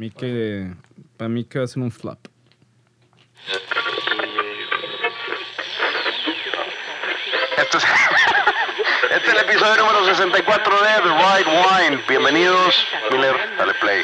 [0.00, 0.72] mí que,
[1.18, 2.18] para mí que va un flop.
[7.58, 7.84] Este es,
[9.14, 12.02] este es el episodio número 64 de The Right Wine.
[12.08, 14.02] Bienvenidos, Miller, dale play.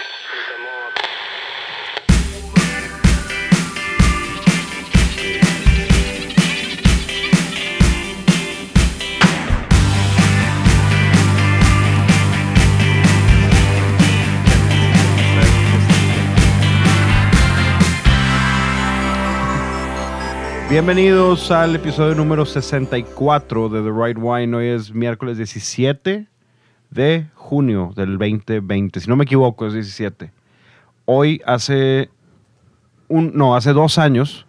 [20.78, 24.54] Bienvenidos al episodio número 64 de The Right Wine.
[24.54, 26.26] Hoy es miércoles 17
[26.90, 29.00] de junio del 2020.
[29.00, 30.30] Si no me equivoco, es 17.
[31.06, 32.10] Hoy hace
[33.08, 34.44] un, no, hace dos años,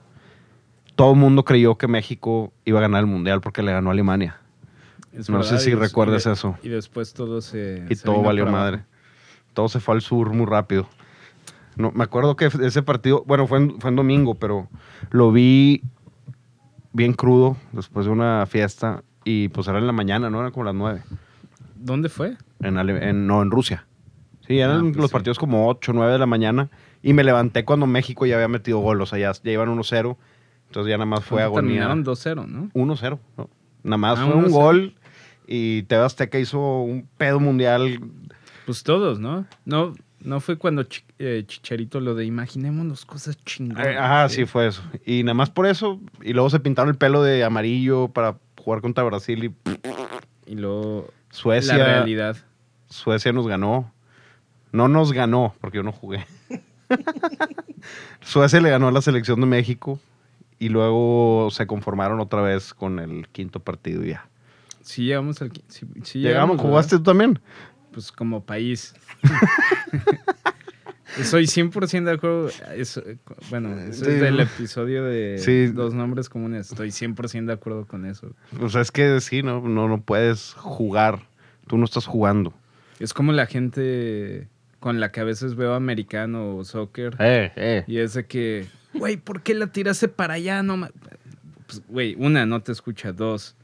[0.97, 3.93] todo el mundo creyó que México iba a ganar el Mundial porque le ganó a
[3.93, 4.35] Alemania.
[5.13, 6.57] Es No sé si recuerdas de- eso.
[6.61, 7.85] Y después todo se.
[7.89, 8.79] Y se todo valió madre.
[8.79, 8.89] abajo.
[9.53, 10.89] Todo se fue al sur muy rápido.
[11.77, 14.67] No, me acuerdo que ese partido, bueno, fue en, fue en domingo, pero
[15.11, 15.83] lo vi
[16.97, 20.39] bien crudo después de una fiesta y pues era en la mañana, ¿no?
[20.39, 21.03] Eran como las nueve.
[21.75, 22.35] ¿Dónde fue?
[22.61, 23.85] En, Ale- en- no, en Rusia.
[24.47, 25.13] Sí, eran Ah, pues los sí.
[25.13, 26.69] partidos como 8, 9 de la mañana
[27.03, 30.17] y me levanté cuando México ya había metido gol, o sea, ya, ya iban 1-0.
[30.67, 31.81] Entonces ya nada más fue ¿Cuánto agonía.
[31.87, 32.69] Terminaron 2-0, ¿no?
[32.73, 33.19] 1-0.
[33.37, 33.49] ¿no?
[33.83, 34.49] Nada más Ah, fue un 1-0.
[34.51, 34.95] gol
[35.45, 37.99] y TV Azteca hizo un pedo mundial
[38.65, 39.45] Pues todos, ¿no?
[39.65, 40.85] No, no fue cuando
[41.19, 43.85] eh, Chicharito lo de imaginémonos cosas chingonas.
[43.85, 44.81] Eh, Ajá, sí, fue eso.
[45.05, 45.99] Y nada más por eso.
[46.21, 51.09] Y luego se pintaron el pelo de amarillo para jugar contra Brasil y Y luego
[51.29, 51.77] Suecia.
[51.77, 52.37] la realidad.
[52.89, 53.91] Suecia nos ganó.
[54.71, 56.25] No nos ganó, porque yo no jugué.
[58.21, 59.99] Suecia le ganó a la selección de México
[60.59, 64.27] y luego se conformaron otra vez con el quinto partido y ya.
[64.81, 65.51] Sí llegamos al...
[65.67, 66.59] Sí, sí Llegamos.
[66.61, 67.39] ¿jugaste tú también?
[67.91, 68.93] Pues como país.
[71.23, 72.49] Soy 100% de acuerdo.
[72.75, 73.17] Eso, eh,
[73.49, 74.11] bueno, eso Sí.
[74.11, 75.67] es del episodio de Sí.
[75.67, 76.69] Dos Nombres Comunes.
[76.69, 78.33] Estoy 100% de acuerdo con eso.
[78.61, 79.61] O sea, es que sí, ¿no?
[79.61, 81.21] No, no puedes jugar.
[81.67, 82.53] Tú no estás jugando.
[82.99, 84.47] Es como la gente
[84.79, 87.15] con la que a veces veo americano o soccer.
[87.19, 87.83] Eh, eh.
[87.87, 90.61] Y es de que, güey, ¿por qué la tiraste para allá?
[90.61, 90.91] No, ma-?"
[91.65, 93.11] pues, güey, una, no te escucha.
[93.11, 93.55] Dos,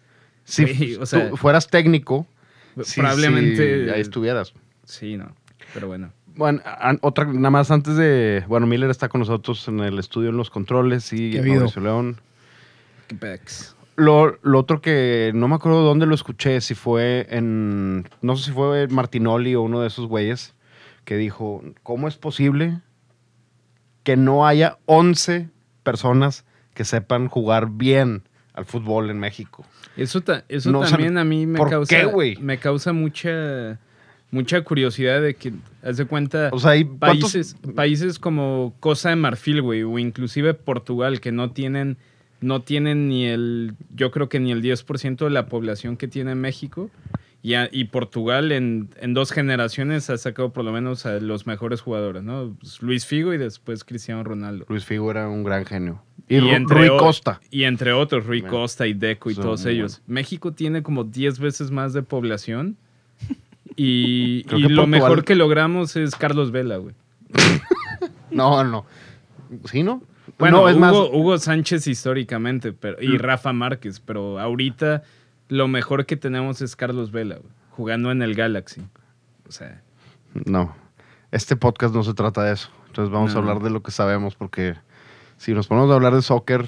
[0.44, 2.25] Si o tú fueras técnico,
[2.81, 3.85] sí, probablemente...
[3.85, 4.53] sí, ahí estuvieras.
[4.85, 5.34] Sí, no.
[5.73, 6.11] Pero bueno.
[6.35, 6.61] Bueno,
[7.01, 8.44] otra, nada más antes de.
[8.47, 11.57] Bueno, Miller está con nosotros en el estudio en los controles y ¿Qué ha habido?
[11.57, 12.22] Mauricio León.
[13.07, 13.75] ¿Qué pex?
[13.95, 18.09] Lo, lo otro que no me acuerdo dónde lo escuché, si fue en.
[18.22, 20.55] No sé si fue Martinoli o uno de esos güeyes
[21.05, 22.79] que dijo: ¿Cómo es posible
[24.03, 25.50] que no haya 11
[25.84, 28.23] personas que sepan jugar bien
[28.53, 29.66] al fútbol en México?
[29.97, 31.96] Eso, ta- eso No, también a mí me ¿por causa...
[31.96, 32.36] qué, güey?
[32.38, 33.80] Me causa mucha...
[34.31, 35.53] Mucha curiosidad de que,
[35.84, 40.00] haz de cuenta, O sea, hay ¿cuántos- países, países como Cosa de Marfil, güey, o
[40.00, 41.97] inclusive Portugal, que no tienen,
[42.41, 46.34] no tienen ni el, yo creo que ni el 10% de la población que tiene
[46.34, 46.90] México.
[47.44, 51.46] Y, a- y Portugal en, en dos generaciones ha sacado por lo menos a los
[51.46, 52.56] mejores jugadores, ¿no?
[52.59, 54.66] Pues Luis Figo y después Cristiano Ronaldo.
[54.68, 56.02] Luis Figo era un gran genio.
[56.29, 57.39] Y, entre Rui o- Costa.
[57.51, 60.01] Y entre otros, Rui Bueno, Costa y Deco y todos ellos.
[60.07, 62.78] México tiene como 10 veces más de población.
[63.75, 66.95] Y, lo Portugal- mejor que logramos es Carlos Vela, güey.
[68.31, 68.85] No, no.
[69.66, 70.01] ¿Sí, no?
[70.39, 70.94] Bueno, no, es Hugo, más.
[70.95, 73.19] Hugo Sánchez históricamente pero, y Mm.
[73.19, 75.03] Rafa Márquez, pero ahorita
[75.50, 78.81] lo mejor que tenemos es Carlos Vela, güey, jugando en el Galaxy.
[79.47, 79.81] O sea,
[80.45, 80.75] No.
[81.31, 82.69] Este podcast no se trata de eso.
[82.88, 83.40] Entonces vamos No.
[83.40, 84.75] a hablar de lo que sabemos porque
[85.43, 86.65] si nos ponemos a hablar de soccer,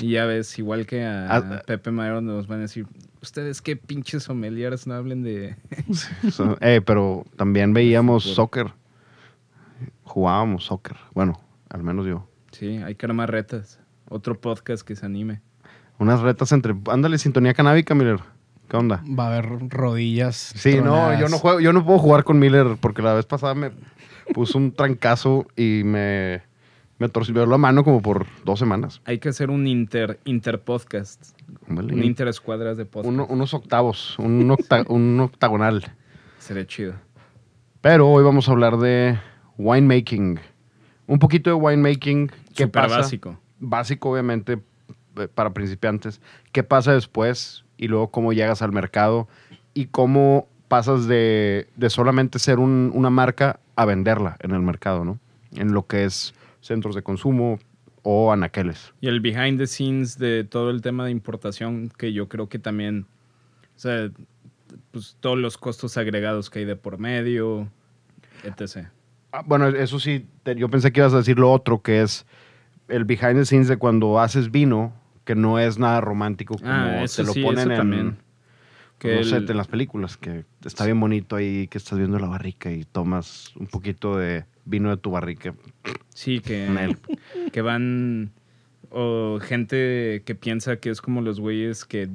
[0.00, 2.86] y ya ves, igual que a, Ah, Pepe Madero nos van a decir,
[3.22, 5.56] ustedes qué pinches sommeliers no hablen de...
[6.30, 8.72] so- eh, pero también veíamos soccer.
[10.04, 10.96] Jugábamos soccer.
[11.14, 11.40] Bueno,
[11.70, 12.26] al menos yo.
[12.52, 13.80] Sí, hay que armar retas.
[14.08, 15.40] Otro podcast que se anime.
[15.98, 16.74] Unas retas entre.
[16.90, 18.18] Ándale, sintonía canábica, Miller.
[18.68, 19.02] ¿Qué onda?
[19.18, 20.36] Va a haber rodillas.
[20.36, 23.54] Sí, no, yo no juego, yo no puedo jugar con Miller porque la vez pasada
[23.54, 23.70] me
[24.34, 26.42] puso un trancazo y me,
[27.02, 29.00] me torció la mano como por dos semanas.
[29.04, 31.36] Hay que hacer un inter, interpodcast.
[31.68, 31.94] Ándale.
[31.94, 33.08] Un interescuadras de podcast.
[33.12, 35.84] Uno- unos octavos, un, octa- un octagonal.
[36.38, 36.94] Sería chido.
[37.80, 39.18] Pero hoy vamos a hablar de
[39.58, 40.38] winemaking.
[41.08, 42.30] Un poquito de winemaking.
[42.54, 42.98] ¿Qué pasa?
[42.98, 43.36] básico.
[43.58, 44.60] Básico, obviamente,
[45.16, 46.20] eh, para principiantes.
[46.52, 47.64] ¿Qué pasa después?
[47.76, 49.26] Y luego cómo llegas al mercado.
[49.74, 55.04] Y cómo pasas de, de solamente ser un- una marca a venderla en el mercado,
[55.04, 55.18] ¿no?
[55.56, 57.58] En lo que es centros de consumo
[58.02, 58.94] o anaqueles.
[59.02, 62.58] Y el behind the scenes de todo el tema de importación, que yo creo que
[62.58, 63.06] también,
[63.76, 64.10] o sea,
[64.90, 67.68] pues todos los costos agregados que hay de por medio,
[68.42, 68.88] etc.
[69.32, 72.26] Ah, bueno, eso sí, te- yo pensé que ibas a decir lo otro, que es
[72.88, 74.92] el behind the scenes de cuando haces vino,
[75.24, 76.68] que no es nada romántico como
[77.04, 78.16] Ah, te lo sí, ponen en, también.
[78.98, 82.18] Que no sé, el- en las películas, que está bien bonito ahí, que estás viendo
[82.18, 85.54] la barrica y tomas un poquito de vino de tu barrica.
[86.14, 86.96] Sí, que,
[87.52, 88.32] que van.
[88.90, 92.10] O gente que piensa que es como los güeyes que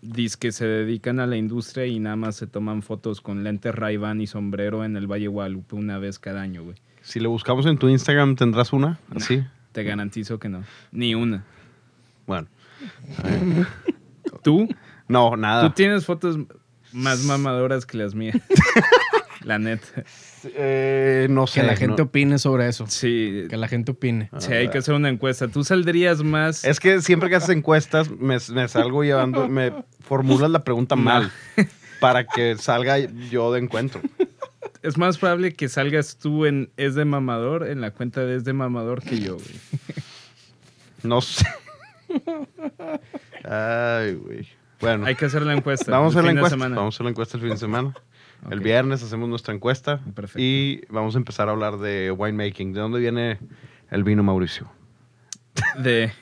[0.00, 3.74] dice que se dedican a la industria y nada más se toman fotos con lentes
[3.74, 6.76] ray y sombrero en el Valle Guadalupe una vez cada año, güey.
[7.02, 8.98] Si le buscamos en tu Instagram, ¿tendrás una?
[9.14, 9.42] ¿Así?
[9.72, 10.62] Te garantizo que no.
[10.92, 11.44] Ni una.
[12.26, 12.48] Bueno.
[14.42, 14.68] ¿Tú?
[15.08, 15.68] No, nada.
[15.68, 16.38] Tú tienes fotos
[16.92, 18.36] más mamadoras que las mías.
[19.42, 20.04] la neta.
[20.56, 21.60] Eh, no sé.
[21.60, 22.86] Que la gente no- opine sobre eso.
[22.88, 23.44] Sí.
[23.48, 24.30] Que la gente opine.
[24.38, 25.48] Sí, hay que hacer una encuesta.
[25.48, 26.64] ¿Tú saldrías más?
[26.64, 31.30] Es que siempre que haces encuestas, me, me salgo llevando, me formulas la pregunta mal
[32.00, 34.00] para que salga yo de encuentro.
[34.82, 38.44] Es más probable que salgas tú en Es de Mamador, en la cuenta de Es
[38.44, 39.46] de Mamador que yo, güey.
[41.02, 41.44] No sé.
[43.44, 44.48] Ay, güey.
[44.80, 45.90] Bueno, Hay que hacer la encuesta.
[45.92, 46.56] vamos a hacer la fin de encuesta.
[46.56, 46.76] semana.
[46.76, 47.94] Vamos a hacer la encuesta el fin de semana.
[48.48, 50.40] El viernes hacemos nuestra encuesta Perfecto.
[50.40, 52.72] y vamos a empezar a hablar de winemaking.
[52.72, 53.38] ¿De dónde viene
[53.90, 54.70] el vino, Mauricio?
[55.78, 56.12] De,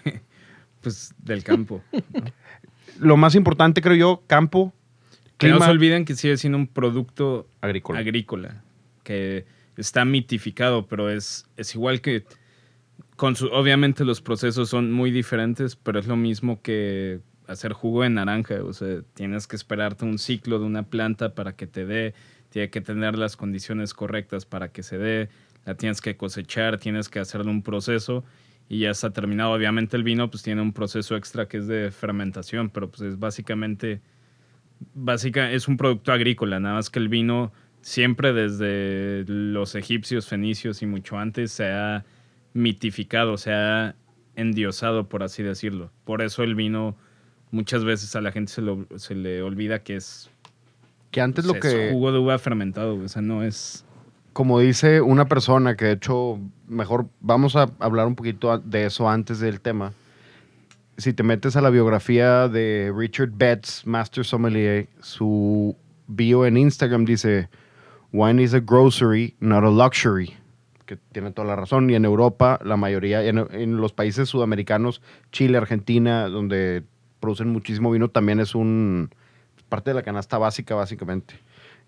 [0.80, 1.82] pues, del campo.
[2.98, 4.72] Lo más importante, creo yo, campo,
[5.36, 8.00] Que no clima se olviden que sigue siendo un producto agrícola.
[8.00, 8.62] agrícola,
[9.04, 12.24] que está mitificado, pero es, es igual que...
[13.14, 18.02] Con su, obviamente los procesos son muy diferentes, pero es lo mismo que hacer jugo
[18.02, 18.62] de naranja.
[18.62, 22.14] O sea, tienes que esperarte un ciclo de una planta para que te dé,
[22.50, 25.28] tiene que tener las condiciones correctas para que se dé,
[25.66, 28.24] la tienes que cosechar, tienes que hacerle un proceso
[28.68, 29.52] y ya está terminado.
[29.52, 33.18] Obviamente el vino pues tiene un proceso extra que es de fermentación, pero pues es
[33.18, 34.00] básicamente
[34.94, 40.82] básica, es un producto agrícola, nada más que el vino siempre desde los egipcios, fenicios
[40.82, 42.04] y mucho antes se ha
[42.52, 43.94] mitificado, se ha
[44.36, 45.90] endiosado, por así decirlo.
[46.04, 46.96] Por eso el vino
[47.50, 50.30] muchas veces a la gente se, lo- se le olvida que es,
[51.10, 51.90] Que antes o lo es que...
[51.92, 53.84] jugo de uva fermentado, o sea, no es...
[54.32, 59.08] como dice una persona que de hecho, mejor vamos a hablar un poquito de eso
[59.08, 59.92] antes del tema.
[60.96, 65.76] Si te metes a la biografía de Richard Betts, Master Sommelier, su
[66.08, 67.48] bio en Instagram dice,
[68.12, 70.34] Wine is a grocery, not a luxury.
[70.86, 71.88] Que tiene toda la razón.
[71.90, 75.00] Y en Europa, la mayoría, en, en los países sudamericanos,
[75.30, 76.82] Chile, Argentina, donde
[77.20, 79.10] producen muchísimo vino, también es un
[79.68, 81.34] parte de la canasta básica, básicamente.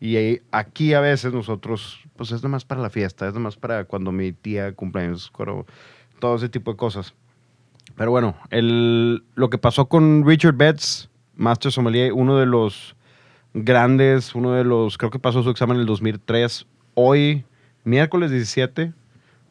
[0.00, 4.12] Y aquí a veces nosotros, pues es nomás para la fiesta, es nomás para cuando
[4.12, 5.66] mi tía cumpleaños, cuando-
[6.18, 7.14] todo ese tipo de cosas.
[7.96, 12.94] Pero bueno, el, lo que pasó con Richard Betts, Master Sommelier, uno de los
[13.54, 17.44] grandes, uno de los, creo que pasó su examen en el 2003, hoy,
[17.84, 18.92] miércoles 17,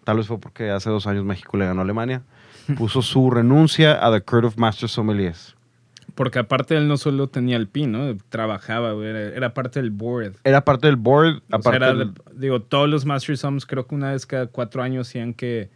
[0.04, 2.24] tal vez fue porque hace dos años México le ganó a Alemania,
[2.78, 5.56] puso su renuncia a The Court of Master Sommeliers.
[6.20, 8.14] Porque aparte él no solo tenía el PIN, ¿no?
[8.28, 10.34] Trabajaba, güey, era, era parte del board.
[10.44, 13.66] Era parte del board, O sea, aparte era del- de- digo, todos los Master Sums
[13.66, 15.70] creo que una vez cada cuatro años hacían que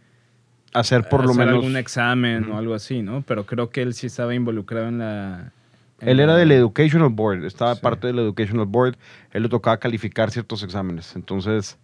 [0.74, 1.54] hacer por lo menos...
[1.54, 3.22] algún examen o algo así, ¿no?
[3.26, 5.52] Pero creo que él sí estaba involucrado en la...
[6.00, 7.80] en Él era del Educational Board, estaba Sí.
[7.80, 8.98] parte del Educational Board.
[9.32, 11.16] Él le tocaba calificar ciertos exámenes.
[11.16, 11.78] Entonces,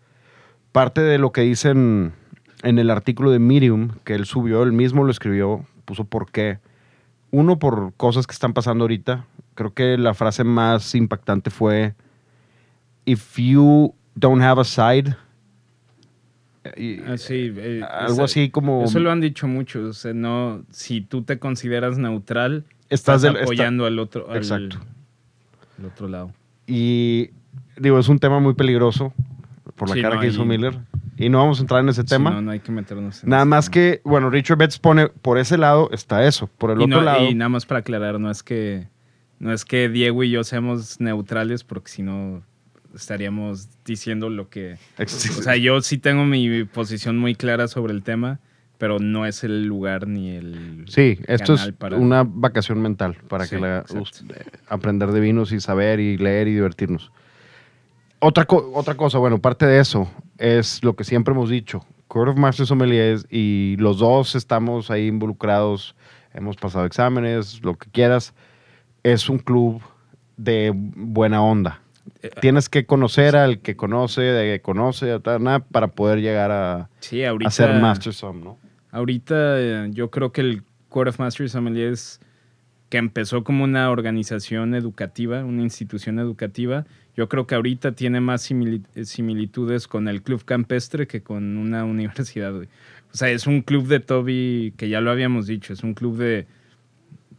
[0.73, 2.13] parte de lo que dicen
[2.63, 6.59] en el artículo de Medium que él subió, él mismo lo escribió, puso por qué.
[7.33, 9.25] Uno, por cosas que están pasando ahorita.
[9.55, 11.95] Creo que la frase más impactante fue:
[13.05, 15.17] If you don't have a side.
[16.77, 18.85] Y- Ah, sí, eh, algo esa- así como.
[18.85, 19.89] Eso lo han dicho muchos.
[19.89, 24.31] O sea, no, si tú te consideras neutral, Estás estás, del- está- apoyando al otro,
[24.31, 24.79] al, Exacto.
[25.79, 26.33] al otro lado.
[26.67, 27.31] Y
[27.79, 29.13] digo, es un tema muy peligroso
[29.77, 30.79] por la Sí, cara no, que hizo y- Miller.
[31.23, 32.31] Y no vamos a entrar en ese Sí, tema.
[32.31, 33.73] no, no hay que meternos en Nada más tema.
[33.75, 36.47] que, bueno, Richard Betts pone por ese lado está eso.
[36.47, 37.25] Por el y, otro no- lado.
[37.29, 38.89] y nada más para aclarar, no es que
[39.39, 42.43] no es que Diego y yo seamos neutrales, porque si no
[42.95, 44.77] estaríamos diciendo lo que.
[44.99, 48.41] O sea, yo sí tengo mi posición muy clara sobre el tema,
[48.79, 50.85] pero no es el lugar ni el.
[50.89, 54.03] sí, esto es para- una vacación mental para Sí, que la, exacto.
[54.03, 57.13] us- eh, aprender de vinos y saber y leer y divertirnos.
[58.21, 61.85] Otra, co- otra cosa, bueno, parte de eso es lo que siempre hemos dicho.
[62.09, 65.95] Court of Masters Sommeliers y los dos estamos ahí involucrados,
[66.35, 68.35] hemos pasado exámenes, lo que quieras.
[69.05, 69.81] Es un club
[70.37, 71.81] de buena onda.
[72.23, 76.89] Eh, Tienes que conocer al que conoce, de que conoce, tal, para poder llegar a,
[77.01, 77.49] Sí, ahorita.
[77.49, 78.59] a ser Master Som, ¿no?
[78.91, 82.21] Ahorita eh, yo creo que el Court of Masters Sommeliers
[82.89, 86.87] que empezó como una organización educativa, una institución educativa,
[87.21, 91.85] yo creo que ahorita tiene más simili- similitudes con el club campestre que con una
[91.95, 92.55] universidad.
[92.57, 92.67] O
[93.13, 96.47] sea, es un club de Toby que ya lo habíamos dicho, es un club de,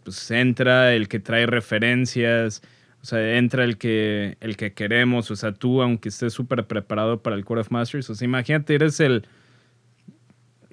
[0.03, 2.61] pues entra el que trae referencias,
[3.01, 7.23] o sea, entra el que, el que queremos, o sea, tú, aunque estés súper preparado
[7.23, 9.25] para el Court of Masters, o sea, imagínate, eres el,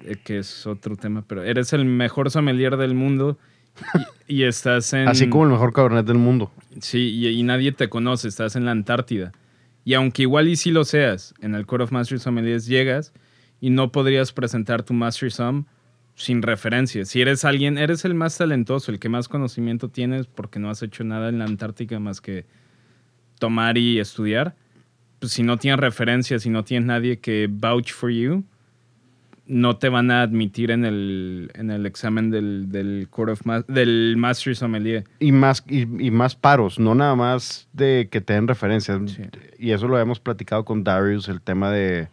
[0.05, 3.39] eh, que es otro tema, pero eres el mejor sommelier del mundo
[4.27, 5.07] y, y estás en...
[5.07, 6.51] Así como el mejor cabernet del mundo.
[6.79, 9.31] Sí, y, y nadie te conoce, estás en la Antártida.
[9.85, 13.13] Y aunque igual y sí lo seas, en el Court of Masters Sommeliers llegas
[13.59, 15.65] y no podrías presentar tu Master Sum
[16.15, 17.05] sin referencia.
[17.05, 20.83] Si eres alguien, eres el más talentoso, el que más conocimiento tienes porque no has
[20.83, 22.45] hecho nada en la Antártica más que
[23.39, 24.53] tomar y estudiar.
[25.19, 28.43] Pues si no tienes referencias, si no tienes nadie que vouch for you,
[29.51, 33.65] no te van a admitir en el, en el examen del, del, Court of Ma-
[33.67, 35.03] del Master Sommelier.
[35.19, 38.99] Y más, y, y más paros, no nada más de que te den referencias.
[39.11, 39.23] Sí.
[39.57, 42.09] Y eso lo hemos platicado con Darius, el tema de...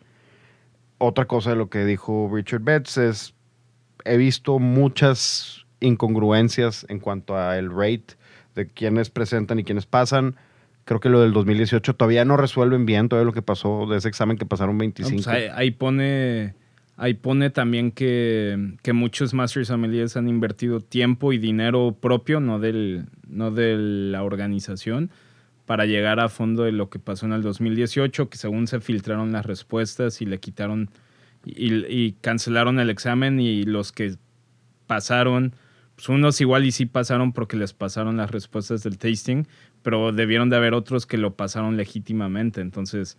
[0.98, 3.34] Otra cosa de lo que dijo Richard Betts es,
[4.06, 8.14] he visto muchas incongruencias en cuanto a el rate
[8.54, 10.36] de quienes presentan y quienes pasan.
[10.86, 14.08] Creo que lo del 2018 todavía no resuelven bien todo lo que pasó de ese
[14.08, 15.14] examen que pasaron No, 25.
[15.16, 16.54] pues ahí, ahí pone,
[16.96, 22.58] ahí pone también que, que muchos Masters Sommeliers han invertido tiempo y dinero propio, no,
[22.58, 25.10] del, no de la organización,
[25.66, 29.32] para llegar a fondo de lo que pasó en el 2018, que según se filtraron
[29.32, 30.90] las respuestas y le quitaron
[31.44, 34.16] y, y cancelaron el examen y los que
[34.86, 35.54] pasaron,
[35.96, 39.46] pues unos igual y sí pasaron porque les pasaron las respuestas del tasting,
[39.82, 42.60] pero debieron de haber otros que lo pasaron legítimamente.
[42.60, 43.18] Entonces,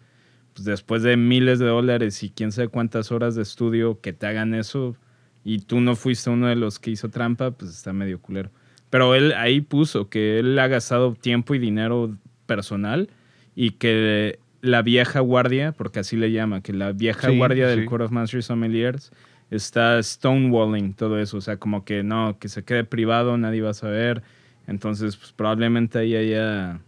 [0.57, 4.25] pues después de miles de dólares y quién sabe cuántas horas de estudio que te
[4.25, 4.95] hagan eso
[5.43, 8.49] y tú no fuiste uno de los que hizo trampa, pues está medio culero.
[8.89, 13.11] Pero él ahí puso que él ha gastado tiempo y dinero personal
[13.55, 17.81] y que la vieja guardia, porque así le llama, que la vieja Sí, guardia del
[17.81, 17.85] sí.
[17.85, 19.11] Court of Masters Sommeliers
[19.51, 23.69] está stonewalling todo eso, o sea, como que no, que se quede privado, nadie va
[23.69, 24.23] a saber.
[24.65, 26.79] Entonces, pues probablemente ahí haya...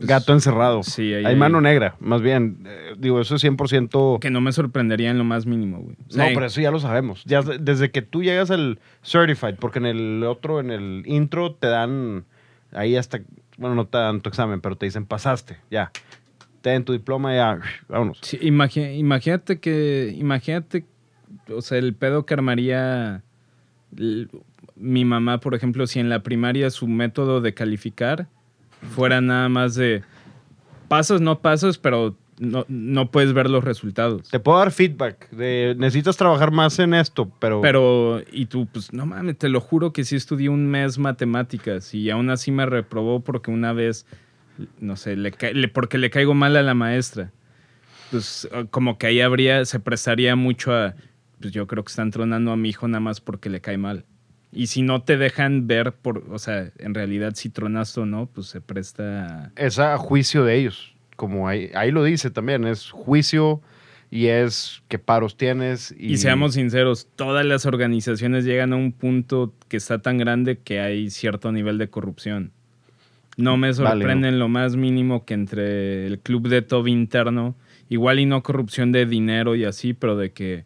[0.00, 0.82] Gato encerrado.
[0.84, 2.58] Sí, ahí Hay mano negra, más bien.
[2.66, 4.18] Eh, digo, eso es 100%...
[4.20, 5.96] Que no me sorprendería en lo más mínimo, güey.
[6.12, 7.22] O No, pero eso ya lo sabemos.
[7.24, 11.54] Ya de- desde que tú llegas al certified, porque en el otro, en el intro,
[11.54, 12.24] te dan
[12.72, 13.20] ahí hasta,
[13.58, 15.90] bueno, no te dan tu examen, pero te dicen pasaste, ya.
[16.60, 18.18] Te dan tu diploma, ya, vámonos.
[18.22, 20.84] Sí, imagínate que, imagínate,
[21.48, 23.22] o sea, el pedo que armaría
[24.76, 28.28] mi mamá, por ejemplo, si en la primaria su método de calificar
[28.84, 30.02] fuera nada más de
[30.88, 34.28] pasas, no pasas, pero no, no puedes ver los resultados.
[34.30, 38.92] Te puedo dar feedback de necesitas trabajar más en esto, pero, Pero, y tú, pues,
[38.92, 42.66] no mames, te lo juro que sí estudié un mes matemáticas y aún así me
[42.66, 44.06] reprobó porque una vez,
[44.80, 47.30] no sé, le ca- le- porque le caigo mal a la maestra.
[48.10, 50.94] Pues, eh, como que ahí habría, se prestaría mucho a,
[51.40, 54.04] pues yo creo que están tronando a mi hijo nada más porque le cae mal.
[54.54, 58.26] Y si no te dejan ver, por, o sea, en realidad si tronaste o no,
[58.26, 59.52] pues se presta...
[59.56, 60.94] es a juicio de ellos.
[61.16, 63.60] Como ahí, ahí lo dice también, es juicio
[64.10, 65.92] y es qué paros tienes.
[65.98, 70.58] Y, Y seamos sinceros, todas las organizaciones llegan a un punto que está tan grande
[70.58, 72.52] que hay cierto nivel de corrupción.
[73.36, 74.34] No me Vale, sorprende ¿no?
[74.34, 77.56] en lo más mínimo que entre el club de Toby interno,
[77.88, 80.64] igual y no corrupción de dinero y así, pero de que,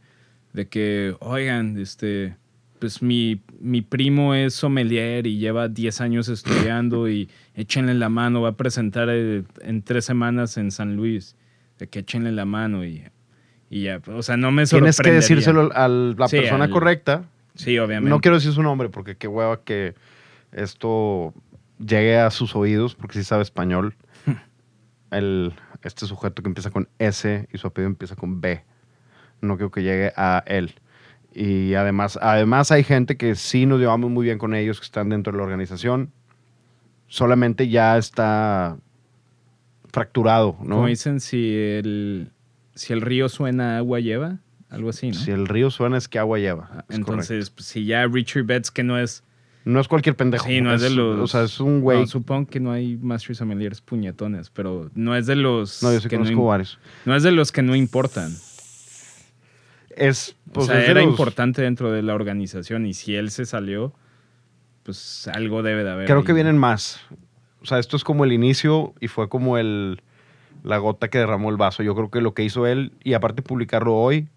[0.52, 2.36] de que oigan, este,
[2.78, 8.42] pues mi, mi primo es sommelier y lleva 10 años estudiando y échenle la mano,
[8.42, 11.36] va a presentar eh, en tres semanas en San Luis,
[11.78, 13.04] de que échenle la mano y,
[13.70, 14.92] y ya, o sea, no me sorprende.
[14.92, 17.24] Tienes que decírselo a la Sí, persona al- correcta.
[17.54, 18.10] Sí, obviamente.
[18.10, 19.94] No quiero decir su nombre porque qué hueva que
[20.52, 21.34] esto
[21.78, 23.94] llegue a sus oídos porque sí sabe español.
[25.10, 28.62] El, este sujeto que empieza con S y su apellido empieza con B.
[29.40, 30.74] No quiero que llegue a él.
[31.40, 35.08] Y además, además hay gente que sí nos llevamos muy bien con ellos, que están
[35.08, 36.10] dentro de la organización.
[37.06, 38.76] Solamente ya está
[39.92, 40.76] fracturado, ¿no?
[40.76, 42.32] Como dicen, si el,
[42.74, 45.14] si el río suena, agua lleva, algo así, ¿no?
[45.14, 46.70] Si el río suena es que agua lleva.
[46.72, 49.22] Ah, Es Entonces, pues, si ya Richard Betts, que no es...
[49.64, 50.44] no es cualquier pendejo.
[50.44, 51.20] Sí, no es de los...
[51.20, 52.00] O sea, es un güey.
[52.00, 55.84] No, supongo que no hay Master Sommeliers puñetones, pero no es de los...
[55.84, 56.80] No, yo sí que conozco no, varios.
[57.04, 58.34] no es de los que no importan.
[59.98, 63.14] Es, pues, o sea, es de era los- importante dentro de la organización y si
[63.16, 63.92] él se salió,
[64.84, 66.06] pues algo debe de haber.
[66.06, 66.24] Creo ahí.
[66.24, 67.00] que vienen más.
[67.60, 70.00] O sea, esto es como el inicio y fue como el
[70.64, 71.82] la gota que derramó el vaso.
[71.82, 74.28] Yo creo que lo que hizo él, y aparte publicarlo hoy,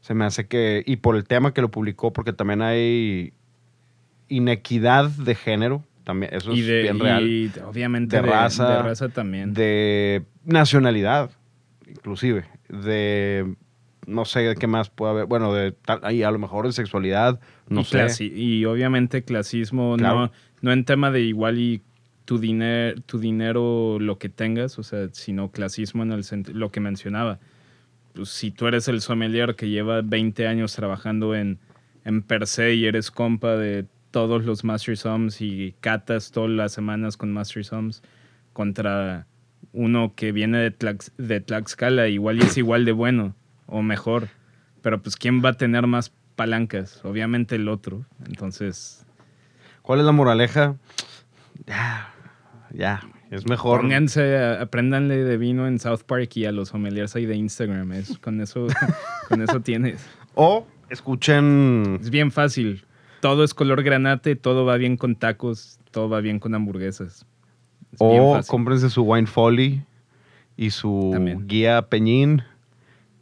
[0.00, 3.32] se me hace que, y por el tema que lo publicó, porque también hay
[4.28, 7.26] inequidad de género, también, eso y es de, bien real.
[7.28, 9.54] y obviamente De de, raza, de raza también.
[9.54, 11.30] de nacionalidad,
[11.86, 13.54] inclusive, de
[14.08, 17.40] no sé qué más puede haber, bueno, de tal, ahí a lo mejor de sexualidad,
[17.68, 17.98] no y, sé.
[17.98, 20.20] clasi- y obviamente clasismo, Claro.
[20.26, 21.82] no, no en tema de igual y
[22.24, 26.80] tu, diner, tu dinero, lo que tengas, o sea, sino clasismo en el lo que
[26.80, 27.38] mencionaba.
[28.14, 31.58] Pues, si tú eres el sommelier que lleva 20 años trabajando en,
[32.04, 36.72] en per se y eres compa de todos los Master Sums y catas todas las
[36.72, 38.02] semanas con Master Sums
[38.52, 39.26] contra
[39.72, 43.34] uno que viene de, Tlax- de Tlaxcala, igual y es igual de bueno
[43.68, 44.28] o mejor.
[44.82, 47.04] Pero pues, ¿quién va a tener más palancas?
[47.04, 48.04] Obviamente el otro.
[48.26, 49.06] Entonces,
[49.88, 50.76] ¿Cuál es la moraleja?
[51.66, 52.12] Ya,
[52.74, 53.80] ya, es mejor.
[53.80, 57.92] pónganse, apréndanle de vino en South Park y a los sommeliers ahí de Instagram.
[57.92, 58.66] Es, con, eso,
[59.30, 60.06] con eso tienes.
[60.34, 62.84] O escuchen Es bien fácil.
[63.22, 67.24] Todo es color granate, todo va bien con tacos, todo va bien con hamburguesas.
[67.92, 69.82] Es o cómprense su Wine Folly
[70.54, 71.46] y su También.
[71.46, 72.42] guía Peñín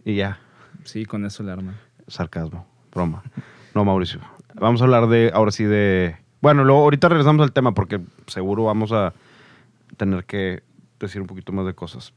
[0.07, 0.39] y ya.
[0.85, 1.75] Sí, con eso la arma.
[2.07, 3.25] Sarcasmo, broma.
[3.75, 4.21] No, Mauricio.
[4.55, 6.17] Vamos a hablar de, ahora sí, de...
[6.41, 9.13] Bueno, luego ahorita regresamos al tema porque seguro vamos a
[9.97, 10.63] tener que
[11.01, 12.15] decir un poquito más de cosas.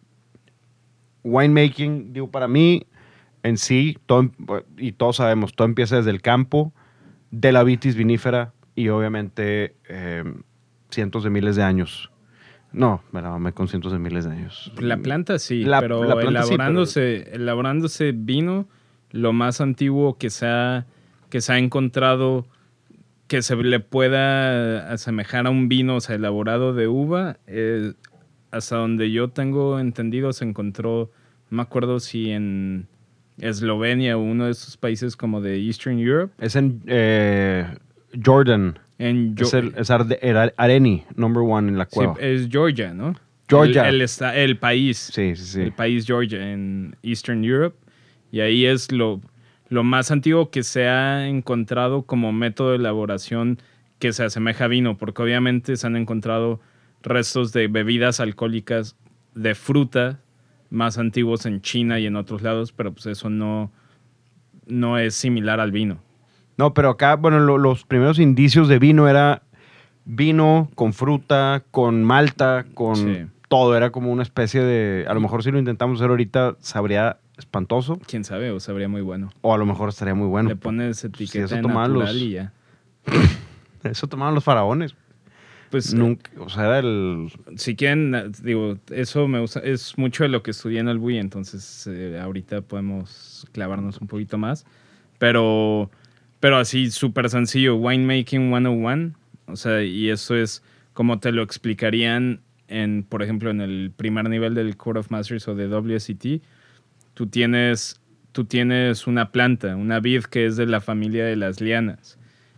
[1.23, 2.85] Winemaking, digo, para mí,
[3.41, 4.29] en sí, todo,
[4.77, 6.71] y todos sabemos, todo empieza desde el campo,
[7.31, 10.23] de la vitis vinífera y obviamente eh,
[10.91, 12.11] cientos de miles de años.
[12.71, 14.71] No, me con cientos de miles de años.
[14.79, 18.67] La planta sí, La- pero la planta sí, elaborándose, elaborándose vino,
[19.11, 20.85] lo más antiguo que se ha,
[21.29, 22.45] que se ha encontrado
[23.27, 27.93] que se le pueda asemejar a un vino, o sea, elaborado de uva, eh,
[28.49, 31.11] hasta donde yo tengo entendido se encontró,
[31.51, 32.87] no me acuerdo si en
[33.37, 37.65] Eslovenia o uno de esos países como de Eastern Europe, Es en eh,
[38.25, 38.79] Jordan.
[38.99, 42.15] En es el, es Areni, number one en la sí, cueva.
[42.19, 43.15] es Georgia, ¿no?
[43.47, 43.89] Georgia.
[43.89, 45.09] El, el el país.
[45.11, 45.61] Sí, sí, sí.
[45.61, 47.77] el país Georgia en Eastern Europe.
[48.31, 49.21] Y ahí es lo,
[49.69, 53.59] lo más antiguo que se ha encontrado como método de elaboración
[53.97, 56.59] que se asemeja a vino, porque obviamente se han encontrado
[57.01, 58.95] restos de bebidas alcohólicas
[59.33, 60.19] de fruta
[60.69, 63.71] más antiguos en China y en otros lados, pero pues eso no,
[64.67, 66.01] no es similar al vino.
[66.59, 69.43] No, pero acá, bueno, lo- los primeros indicios de vino era
[70.03, 73.25] vino con fruta, con malta, con Sí.
[73.47, 73.77] todo.
[73.77, 75.05] Era como una especie de.
[75.07, 77.97] A lo mejor si lo intentamos hacer ahorita, sabría espantoso.
[78.05, 79.31] Quién sabe, o sabría muy bueno.
[79.39, 80.49] O a lo mejor estaría muy bueno.
[80.49, 82.51] Le pones etiqueta eso de tomaban natural los- y ya.
[83.83, 84.93] Eso tomaban los faraones.
[85.69, 87.31] Pues Nunca, o sea, era el.
[87.55, 91.19] si quieren, digo, eso me gusta, es mucho de lo que estudié en el BUI,
[91.19, 94.65] entonces eh, ahorita podemos clavarnos un poquito más.
[95.19, 95.89] Pero,
[96.39, 99.13] pero así súper sencillo, Winemaking 101,
[99.47, 104.29] o sea, y eso es como te lo explicarían en, por ejemplo, en el primer
[104.29, 106.41] nivel del Court of Masters o de WSET,
[107.13, 107.99] tú tienes,
[108.31, 112.17] tú tienes una planta, una vid que es de la familia de las lianas,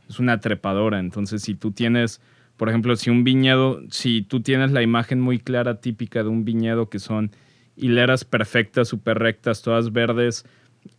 [0.10, 2.22] es una trepadora, entonces si tú tienes
[2.62, 6.46] por ejemplo, si un viñedo, si tú tienes la imagen muy clara, típica de un
[6.46, 7.32] viñedo que son
[7.76, 10.46] hileras perfectas, súper rectas, todas verdes,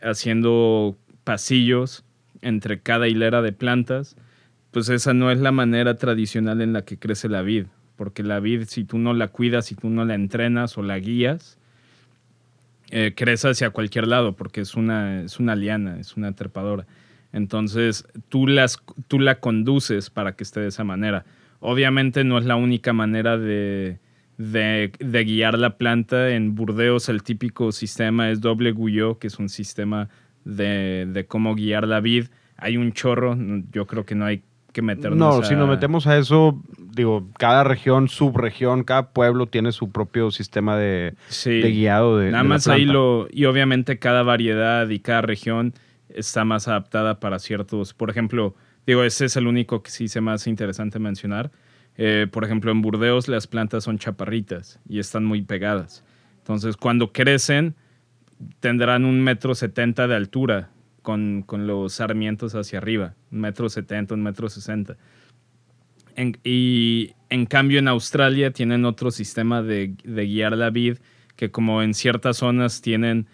[0.01, 2.05] haciendo pasillos
[2.43, 4.17] entre cada hilera de plantas,
[4.71, 7.67] pues esa no es la manera tradicional en la que crece la vid.
[7.97, 10.99] Porque la vid, si tú no la cuidas, si tú no la entrenas o la
[10.99, 11.59] guías,
[12.91, 16.87] eh, crece hacia cualquier lado, porque es una, es una liana, es una trepadora.
[17.33, 21.25] Entonces, tú, las, tú la conduces para que esté de esa manera.
[21.61, 23.99] Obviamente no es la única manera de,
[24.37, 26.31] de, guiar la planta.
[26.31, 30.09] En Burdeos el típico sistema es doble guyot, que es un sistema
[30.45, 32.27] de, de cómo guiar la vid.
[32.57, 33.37] Hay un chorro,
[33.73, 36.63] yo creo que no hay que meternos No, a- si nos metemos a eso,
[36.95, 41.61] digo, cada región, subregión, cada pueblo tiene su propio sistema de, Sí.
[41.61, 42.31] de guiado de.
[42.31, 43.27] Nada de la más ahí lo.
[43.31, 45.75] Y obviamente cada variedad y cada región
[46.09, 47.93] está más adaptada para ciertos.
[47.95, 48.55] Por ejemplo,
[48.87, 51.51] digo, ese es el único que sí se más interesante mencionar.
[51.99, 56.03] Eh, por ejemplo, en Burdeos las plantas son chaparritas y están muy pegadas.
[56.39, 57.75] Entonces, cuando crecen,
[58.61, 60.71] tendrán un metro setenta de altura
[61.03, 63.15] con, con los sarmientos hacia arriba.
[63.31, 64.97] Un metro setenta, un metro sesenta.
[66.15, 70.99] En- y en cambio en Australia tienen otro sistema de, de guiar la vid
[71.37, 73.27] que como en ciertas zonas tienen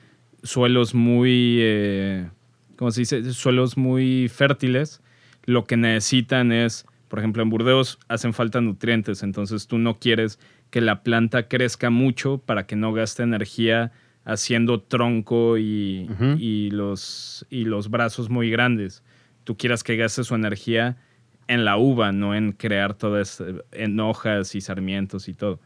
[0.43, 2.29] suelos muy, eh,
[2.77, 3.33] ¿cómo se dice?
[3.33, 5.03] Suelos muy fértiles.
[5.45, 10.39] Lo que necesitan es, por ejemplo, en Burdeos hacen falta nutrientes, entonces tú no quieres
[10.71, 13.91] que la planta crezca mucho para que no gaste energía
[14.29, 19.03] haciendo tronco y, los, y los brazos muy grandes.
[19.45, 20.99] Tú quieras que gaste su energía
[21.47, 25.61] en la uva, no en crear todas, en hojas y sarmientos y todo.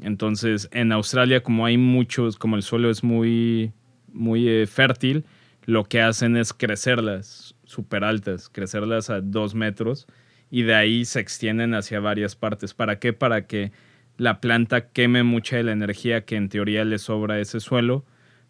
[0.00, 3.72] Entonces, en Australia, como hay muchos, como el suelo es muy,
[4.12, 5.24] muy eh, fértil,
[5.64, 10.06] lo que hacen es crecerlas súper altas, crecerlas a dos metros
[10.52, 12.74] y de ahí se extienden hacia varias partes.
[12.74, 13.12] ¿Para qué?
[13.12, 13.72] Para que
[14.16, 18.04] la planta queme mucha de la energía que en teoría le sobra a ese suelo,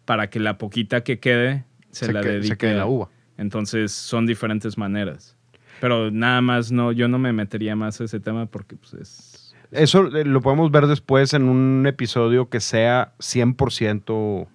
[0.05, 2.47] para que la poquita que quede se, la que- dedique.
[2.49, 3.09] se quede en la uva.
[3.37, 5.35] Entonces son diferentes maneras.
[5.81, 9.55] Pero nada más, no, yo no me metería más a ese tema porque pues, es...
[9.71, 14.47] Eso eh, lo podemos ver después en un episodio que sea 100%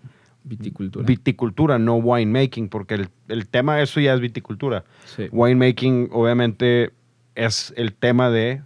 [0.44, 1.05] Viticultura.
[1.05, 4.85] viticultura, no winemaking, porque el, el tema de eso ya es viticultura.
[5.05, 5.29] Sí.
[5.31, 6.92] Winemaking, obviamente,
[7.35, 8.62] es el tema de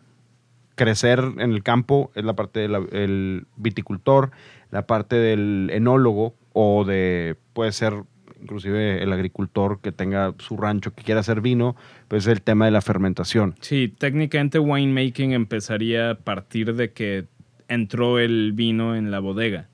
[0.75, 4.31] crecer en el campo, es la parte del viticultor,
[4.71, 8.05] la parte del enólogo o de, puede ser
[8.45, 11.77] inclusive el agricultor que tenga su rancho, que quiera hacer vino,
[12.09, 13.55] pues es el tema de la fermentación.
[13.61, 17.25] Sí, técnicamente winemaking empezaría a partir de que
[17.69, 19.69] entró el vino en la bodega.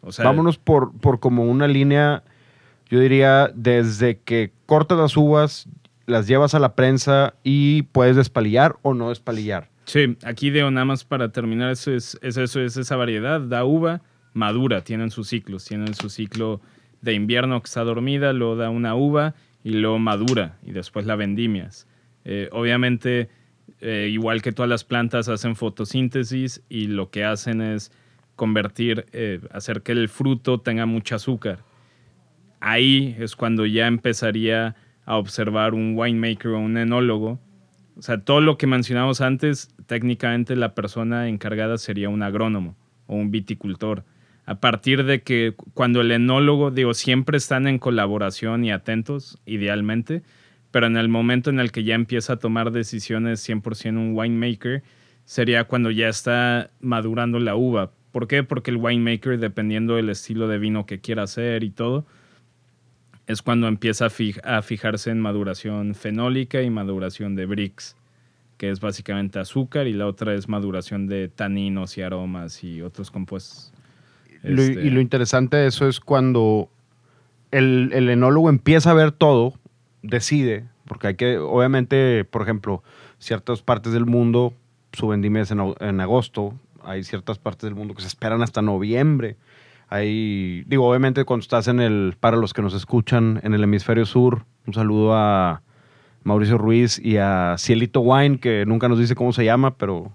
[0.00, 2.24] O sea, Vámonos por, por como una línea,
[2.90, 5.68] yo diría, desde que cortas las uvas,
[6.06, 9.68] las llevas a la prensa y puedes despalillar o no despalillar.
[9.88, 13.40] Sí, aquí de nada más para terminar, eso es, es eso, es esa variedad.
[13.40, 14.02] Da uva,
[14.34, 15.64] madura, tienen sus ciclos.
[15.64, 16.60] Tienen su ciclo
[17.00, 21.16] de invierno que está dormida, luego da una uva y luego madura y después la
[21.16, 21.88] vendimias.
[22.26, 23.30] Eh, obviamente,
[23.80, 27.90] eh, igual que todas las plantas, hacen fotosíntesis y lo que hacen es
[28.36, 31.64] convertir, eh, hacer que el fruto tenga mucho azúcar.
[32.60, 37.40] Ahí es cuando ya empezaría a observar un winemaker o un enólogo
[37.98, 43.16] o sea, todo lo que mencionamos antes, técnicamente la persona encargada sería un agrónomo o
[43.16, 44.04] un viticultor.
[44.46, 50.22] A partir de que cuando el enólogo, digo, siempre están en colaboración y atentos, idealmente,
[50.70, 54.84] pero en el momento en el que ya empieza a tomar decisiones 100% un winemaker,
[55.24, 57.90] sería cuando ya está madurando la uva.
[58.12, 58.44] ¿Por qué?
[58.44, 62.06] Porque el winemaker, dependiendo del estilo de vino que quiera hacer y todo,
[63.28, 67.94] es cuando empieza a, fij- a fijarse en maduración fenólica y maduración de brix,
[68.56, 73.12] que es básicamente azúcar, y la otra es maduración de taninos y aromas y otros
[73.12, 73.72] compuestos.
[74.42, 76.68] Lo- Este, y lo interesante de eso es cuando
[77.52, 79.54] el, el enólogo empieza a ver todo,
[80.02, 82.82] decide, porque hay que, obviamente, por ejemplo,
[83.18, 84.54] ciertas partes del mundo,
[84.92, 89.36] su vendimia es en agosto, hay ciertas partes del mundo que se esperan hasta noviembre.
[89.88, 94.04] Hay, digo, obviamente cuando estás en el, para los que nos escuchan en el hemisferio
[94.04, 95.62] sur, un saludo a
[96.24, 100.12] Mauricio Ruiz y a Cielito Wine, que nunca nos dice cómo se llama, pero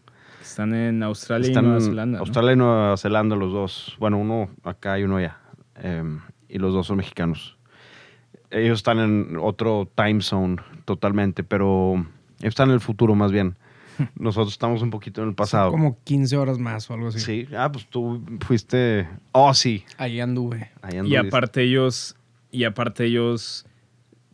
[0.54, 2.18] están en Australia están y Nueva Zelanda.
[2.18, 2.24] ¿no?
[2.24, 3.96] Australia y Nueva Zelanda los dos.
[4.00, 5.38] Bueno, uno acá y uno allá.
[5.82, 7.58] Em, y los dos son mexicanos.
[8.52, 12.06] Ellos están en otro time zone totalmente, pero
[12.42, 13.58] están en el futuro más bien.
[14.18, 15.72] Nosotros estamos un poquito en el pasado.
[15.72, 17.20] Como 15 horas más o algo así.
[17.20, 19.08] Sí, ah, pues tú fuiste...
[19.32, 19.84] Oh, sí.
[19.98, 20.70] Ahí anduve.
[20.82, 21.28] Ahí Y anduviste.
[21.28, 22.16] aparte ellos,
[22.52, 23.66] y aparte ellos,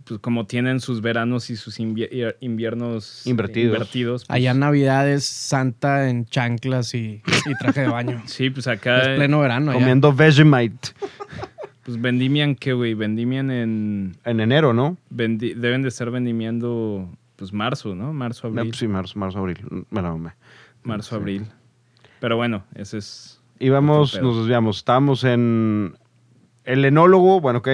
[0.06, 3.74] pues como tienen sus veranos y sus invier- inviernos Invertidos.
[3.76, 8.22] invertidos, pues, Allá Navidad es Santa en chanclas y, y traje de baño.
[8.28, 9.72] sí, pues acá es pleno verano.
[9.72, 9.80] allá.
[9.80, 10.90] Comiendo Vegemite
[11.84, 14.98] pues vendimian qué, güey, vendimian en en enero, ¿no?
[15.14, 18.14] vendi- deben de estar vendimiando pues marzo, ¿no?
[18.14, 18.70] Marzo, No, abril.
[18.72, 19.58] pues sí, marzo, marzo, abril.
[19.90, 20.32] Me la mamé.
[20.84, 21.16] Marzo, Sí.
[21.16, 21.46] abril.
[22.20, 24.30] Pero bueno, ese es Íbamos, Otro pedo.
[24.32, 24.78] nos desviamos.
[24.78, 25.98] Estábamos en
[26.64, 27.68] el enólogo, bueno, ok,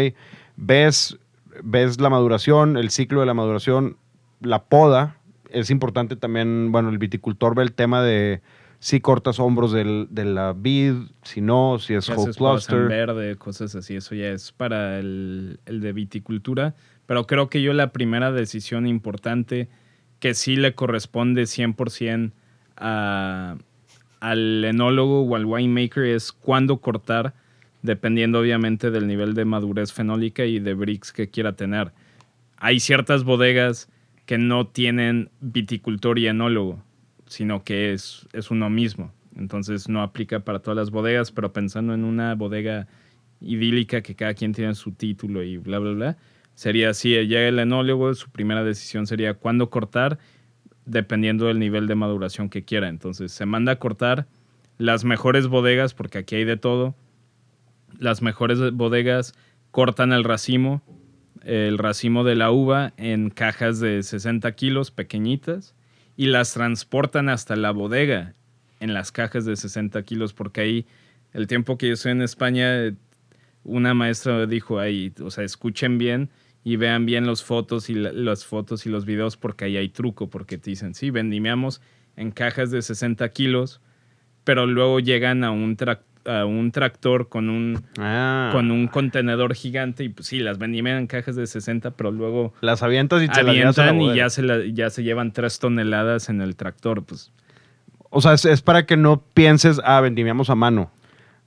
[0.56, 1.18] ves,
[1.64, 3.98] ves la maduración, el ciclo de la maduración,
[4.42, 5.18] la poda.
[5.52, 8.42] Es importante también, bueno, el viticultor ve el tema de
[8.80, 12.88] si cortas hombros del- de la vid, si no, si es whole cluster.
[12.88, 16.76] verde, cosas así, eso ya es para el, el de viticultura.
[17.06, 19.68] Pero creo que yo la primera decisión importante
[20.20, 22.32] que sí le corresponde 100%
[22.78, 23.58] a,
[24.20, 27.34] al enólogo o al winemaker es cuándo cortar,
[27.82, 31.92] dependiendo obviamente del nivel de madurez fenólica y de bricks que quiera tener.
[32.58, 33.90] Hay ciertas bodegas
[34.26, 36.82] que no tienen viticultor y enólogo,
[37.28, 39.12] sino que es, es uno mismo.
[39.36, 42.88] Entonces no aplica para todas las bodegas, pero pensando en una bodega
[43.42, 46.18] idílica que cada quien tiene su título y bla, bla, bla,
[46.56, 50.18] sería así, llega el enólogo, su primera decisión sería cuándo cortar,
[50.86, 52.88] dependiendo del nivel de maduración que quiera.
[52.90, 54.28] Entonces se manda a cortar
[54.78, 56.96] las mejores bodegas, porque aquí hay de todo.
[58.00, 59.34] Las mejores bodegas
[59.72, 60.82] cortan el racimo,
[61.44, 65.76] el racimo de la uva en cajas de 60 kilos pequeñitas
[66.18, 68.34] y las transportan hasta la bodega
[68.80, 70.86] en las cajas de 60 kilos, porque ahí
[71.34, 72.96] el tiempo que yo estoy en España,
[73.64, 76.30] una maestra dijo ahí, o sea, escuchen bien
[76.66, 79.88] y vean bien los fotos y la- las fotos y los videos porque ahí hay
[79.88, 81.80] truco, porque te dicen, sí, vendimiamos
[82.18, 83.80] en cajas de 60 kilos,
[84.44, 85.78] pero luego llegan a un,
[86.26, 88.50] a un tractor con un, Ah.
[88.52, 92.52] con un contenedor gigante y pues sí, las vendimian en cajas de 60, pero luego
[92.62, 95.60] Las avientas y te las la avientan y ya se, la- ya se llevan 3
[95.60, 97.32] toneladas en el tractor, pues
[98.10, 100.90] O sea, es, es para que no pienses, ah, vendimiamos a mano,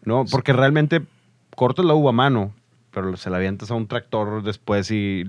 [0.05, 0.25] ¿no?
[0.31, 1.01] Porque realmente
[1.57, 2.53] cortas la uva a mano,
[3.03, 5.25] pero se la avientas a un tractor después y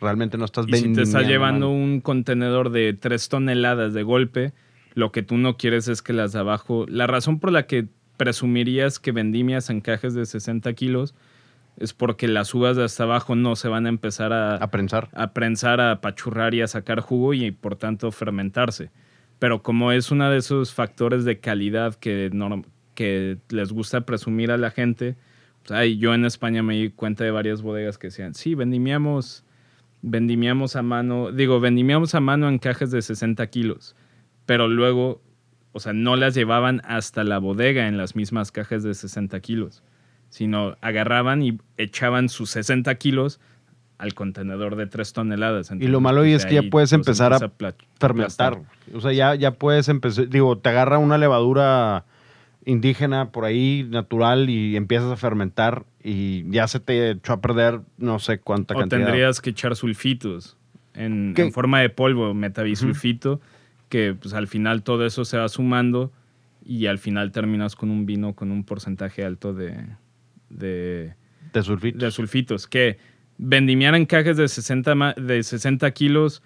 [0.00, 4.52] realmente no estás Y si te a llevando un contenedor de 3 toneladas de golpe,
[4.94, 6.86] lo que tú no quieres es que las de abajo...
[6.88, 11.14] La razón por la que presumirías que vendimias en cajas de 60 kilos
[11.76, 15.08] es porque las uvas de hasta abajo no se van a empezar a, A prensar.
[15.12, 18.90] a prensar, a pachurrar y a sacar jugo y por tanto fermentarse.
[19.38, 24.50] Pero como es uno de esos factores de calidad que, norm- que les gusta presumir
[24.50, 25.14] a la gente,
[25.68, 29.44] pues, ay, yo en España me di cuenta de varias bodegas que decían, sí, vendimiamos,
[30.02, 33.94] vendimiamos a mano, digo, vendimiamos a mano en cajas de 60 kilos,
[34.46, 35.20] pero luego,
[35.72, 39.82] o sea, no las llevaban hasta la bodega en las mismas cajas de 60 kilos,
[40.30, 43.40] sino agarraban y echaban sus 60 kilos
[43.98, 45.72] al contenedor de 3 toneladas.
[45.78, 48.60] Y lo malo ahí pues, es que ya puedes los empezar a pla- fermentar.
[48.94, 52.04] O sea, ya, ya puedes empezar, digo, te agarra una levadura
[52.64, 57.80] indígena por ahí, natural, y empiezas a fermentar y ya se te echó a perder
[57.96, 59.04] no sé cuánta O cantidad.
[59.06, 60.56] tendrías que echar sulfitos
[60.94, 63.40] en, forma de polvo, metabisulfito,
[63.88, 66.12] que pues al final todo eso se va sumando
[66.64, 69.74] y al final terminas con un vino con un porcentaje alto de,
[70.50, 71.14] de,
[71.52, 72.00] de sulfitos.
[72.00, 72.66] de sulfitos.
[72.66, 72.98] Que
[73.38, 76.42] vendimiar en cajas de 60, ma- de 60 kilos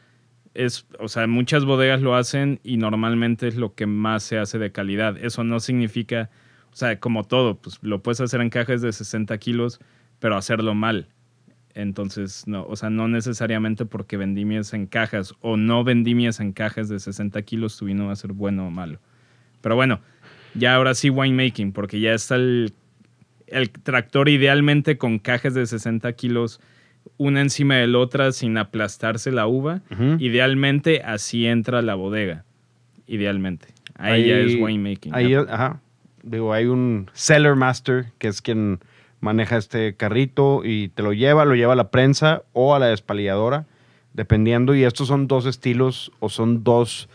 [0.54, 4.58] es, o sea, muchas bodegas lo hacen y normalmente es lo que más se hace
[4.58, 5.16] de calidad.
[5.22, 6.30] Eso no significa,
[6.72, 9.80] o sea, como todo, pues lo puedes hacer en cajas de 60 kilos,
[10.18, 11.08] pero hacerlo mal.
[11.74, 16.88] Entonces, no, o sea, no necesariamente porque vendimies en cajas o no vendimies en cajas
[16.88, 18.98] de 60 kilos, tu vino va a ser bueno o malo.
[19.62, 20.00] Pero bueno,
[20.54, 22.74] ya ahora sí winemaking, porque ya está el,
[23.46, 26.60] el tractor idealmente con cajas de 60 kilos
[27.16, 29.80] una encima de la otra sin aplastarse la uva.
[30.18, 32.44] Idealmente así entra la bodega.
[33.06, 33.68] Idealmente.
[33.94, 35.14] Ahí, ya es winemaking.
[35.14, 35.80] Ahí, ajá.
[36.22, 38.80] Digo, hay un seller master que es quien
[39.20, 42.86] maneja este carrito y te lo lleva, lo lleva a la prensa o a la
[42.86, 43.66] despalilladora,
[44.12, 44.74] dependiendo.
[44.74, 47.08] Y estos son dos estilos o son dos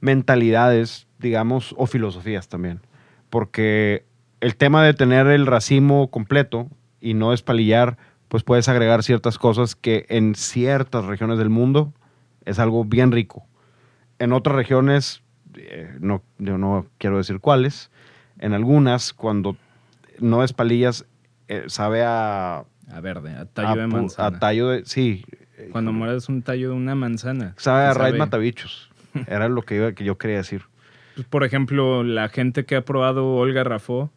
[0.00, 2.80] mentalidades, digamos, o filosofías también.
[3.30, 4.04] Porque
[4.40, 6.68] el tema de tener el racimo completo
[7.00, 7.96] y no despalillar,
[8.32, 11.92] pues puedes agregar ciertas cosas que en ciertas regiones del mundo
[12.46, 13.46] es algo bien rico.
[14.18, 15.22] En otras regiones,
[15.54, 17.90] eh, no, yo no quiero decir cuáles,
[18.38, 19.58] en algunas, cuando
[20.18, 21.04] no despalillas,
[21.48, 24.34] eh, sabe a, A verde, a tallo de a manzana.
[24.34, 25.26] a tallo de, sí,
[25.70, 27.52] Cuando mueres un tallo de una manzana.
[27.58, 28.90] sabe a raíz matabichos.
[29.26, 30.62] Era lo que, iba, que yo quería decir.
[31.16, 34.10] Pues, por ejemplo, la gente que ha probado Olga Rafó,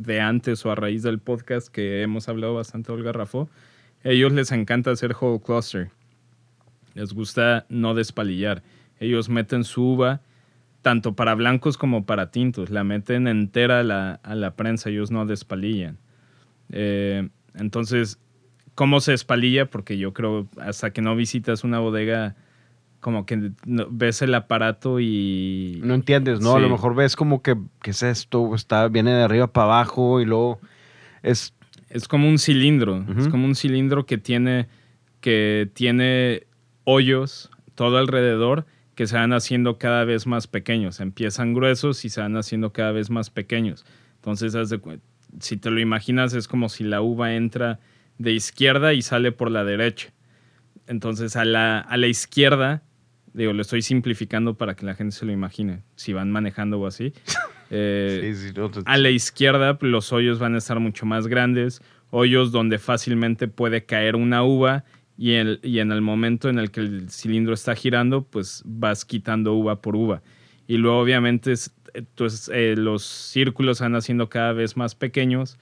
[0.00, 3.48] de antes o a raíz del podcast que hemos hablado bastante Olga Rafó,
[4.02, 5.90] ellos les encanta hacer whole cluster.
[6.94, 8.62] Les gusta no despalillar.
[8.98, 10.22] Ellos meten su uva
[10.82, 12.70] tanto para blancos como para tintos.
[12.70, 15.98] La meten entera a la, a la prensa, ellos no despalillan.
[16.70, 18.18] Eh, entonces,
[18.74, 19.66] ¿cómo se despalilla?
[19.66, 22.36] Porque yo creo, hasta que no visitas una bodega,
[23.00, 25.80] como que ves el aparato y...
[25.82, 26.56] No entiendes, ¿no?
[26.56, 28.54] A lo mejor ves como que, ¿qué es esto?
[28.54, 30.60] Está, viene de arriba para abajo y luego
[31.22, 31.54] es...
[31.88, 33.04] Es como un cilindro.
[33.08, 33.30] Es Ujú.
[33.30, 34.68] como un cilindro que tiene,
[35.20, 36.46] que tiene
[36.84, 41.00] hoyos todo alrededor que se van haciendo cada vez más pequeños.
[41.00, 43.86] Empiezan gruesos y se van haciendo cada vez más pequeños.
[44.16, 44.54] Entonces,
[45.40, 47.80] si te lo imaginas, es como si la uva entra
[48.18, 50.12] de izquierda y sale por la derecha.
[50.86, 52.82] Entonces, a la, a la izquierda,
[53.34, 56.86] digo, lo estoy simplificando para que la gente se lo imagine, si van manejando o
[56.86, 57.12] así.
[57.72, 61.28] Eh, sí, sí, no, te- a la izquierda los hoyos van a estar mucho más
[61.28, 64.84] grandes, hoyos donde fácilmente puede caer una uva
[65.16, 69.04] y, el, y en el momento en el que el cilindro está girando, pues vas
[69.04, 70.20] quitando uva por uva.
[70.66, 75.56] Y luego obviamente es- entonces, eh, los círculos van haciendo cada vez más pequeños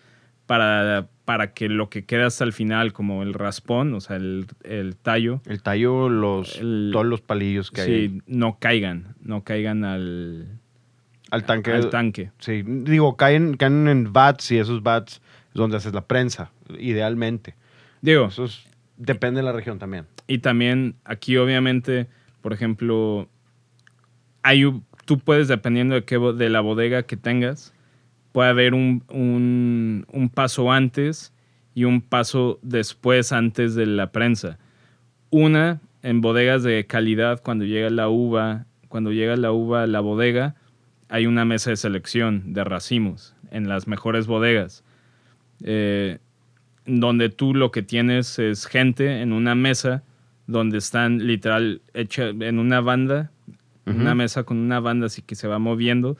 [0.46, 4.47] para, para que lo que queda hasta el final, como el raspón, o sea, el,
[4.64, 9.45] el tallo, el tallo, los, El- todos los palillos que hay sí, no caigan, no
[9.45, 10.47] caigan al,
[11.31, 11.71] al tanque.
[11.73, 12.31] al tanque.
[12.38, 15.17] Sí, digo, caen, caen en vats y esos vats
[15.49, 17.55] es donde haces la prensa, idealmente.
[18.01, 20.07] Digo, Eso es- depende de la región también.
[20.27, 22.07] Y también aquí obviamente,
[22.41, 23.29] por ejemplo,
[24.43, 24.64] hay,
[25.05, 27.75] tú puedes, dependiendo de, qué, de la bodega que tengas,
[28.38, 31.33] puede haber un, un- un paso antes
[31.74, 34.59] y un paso después antes de la prensa.
[35.31, 39.98] Una, en bodegas de calidad, cuando llega la uva, cuando llega la uva a la
[39.98, 40.55] bodega,
[41.09, 44.85] hay una mesa de selección de racimos en las mejores bodegas.
[45.64, 46.18] Eh,
[46.87, 50.05] donde tú lo que tienes es gente en una mesa
[50.46, 53.33] donde están literal hecha en una banda,
[53.85, 56.16] una mesa con una banda así que se va moviendo,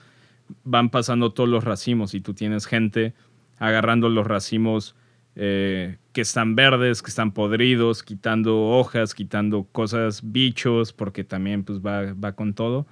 [0.65, 3.15] van pasando todos los racimos y tú tienes gente
[3.59, 4.95] agarrando los racimos
[5.37, 11.81] eh, que están verdes, que están podridos, quitando hojas, quitando cosas, bichos, porque también pues
[11.81, 12.87] va, va con todo.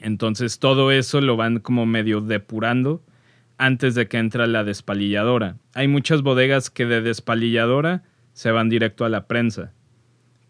[0.00, 3.02] Entonces todo eso lo van como medio depurando
[3.58, 5.56] antes de que entre la despalilladora.
[5.74, 8.02] Hay muchas bodegas que de despalilladora
[8.32, 9.72] se van directo a la prensa.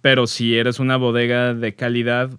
[0.01, 2.31] Pero si eres una bodega de calidad,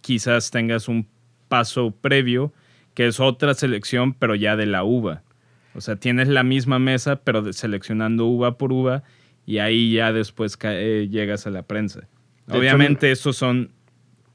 [0.00, 1.06] quizás tengas un
[1.48, 2.52] paso previo,
[2.94, 5.22] que es otra selección, pero ya de la uva.
[5.74, 9.02] O sea, tienes la misma mesa, pero seleccionando uva por uva,
[9.44, 12.08] y ahí ya después eh, llegas a la prensa.
[12.48, 13.70] Obviamente, esos son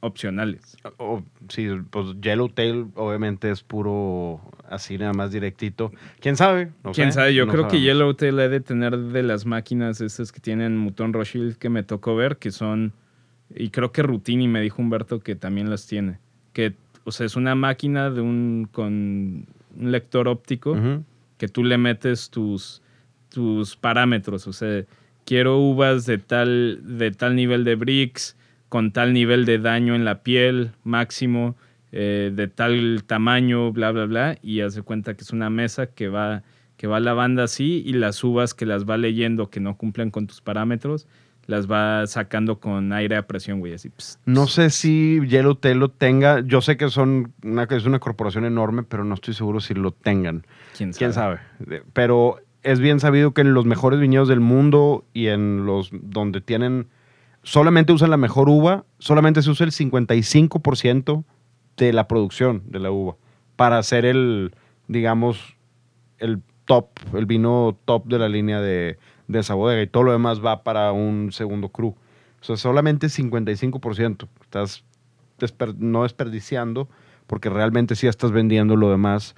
[0.02, 0.78] opcionales.
[0.98, 5.91] O, sí, pues Yellowtail obviamente es puro así nada más directito.
[6.19, 6.72] ¿Quién sabe?
[6.93, 7.34] ¿Quién sabe?
[7.34, 11.58] Yo creo que Yellowtail debe de tener de las máquinas estas que tienen Mouton Rothschild
[11.58, 12.93] que me tocó ver, que son...
[13.54, 16.19] Y creo que Rutini me dijo Humberto que también las tiene.
[16.54, 16.76] Que,
[17.10, 20.78] o sea, es una máquina de un, con un lector óptico
[21.38, 22.84] que tú le metes tus,
[23.30, 24.45] tus parámetros.
[24.45, 24.86] O sea,
[25.26, 28.38] quiero uvas de tal, de tal nivel de bricks,
[28.69, 31.56] con tal nivel de daño en la piel máximo,
[31.91, 36.10] eh, de tal tamaño, bla, bla, bla, y hace cuenta que es una mesa que
[36.10, 36.43] va,
[36.78, 40.28] que va lavando así y las uvas que las va leyendo que no cumplen con
[40.28, 41.08] tus parámetros,
[41.50, 43.92] las va sacando con aire a presión, güey, así.
[44.26, 48.84] No sé si Yellowtail lo tenga, yo sé que son una, es una corporación enorme,
[48.84, 50.46] pero no estoy seguro si lo tengan.
[50.78, 51.00] ¿Quién sabe?
[51.00, 51.40] ¿Quién sabe?
[51.94, 56.40] Pero es bien sabido que en los mejores viñedos del mundo y en los donde
[56.40, 56.88] tienen
[57.42, 61.24] solamente usan la mejor uva, solamente se usa el 55%
[61.78, 63.16] de la producción de la uva
[63.56, 64.54] para hacer el,
[64.88, 65.58] digamos,
[66.20, 69.00] el top, el vino top de la línea de,
[69.38, 71.96] esa bodega y todo lo demás va para un segundo cru.
[72.42, 74.28] O sea, solamente 55%.
[74.42, 74.84] Estás
[75.78, 76.89] no desperdiciando
[77.28, 79.36] porque realmente sí estás vendiendo lo demás,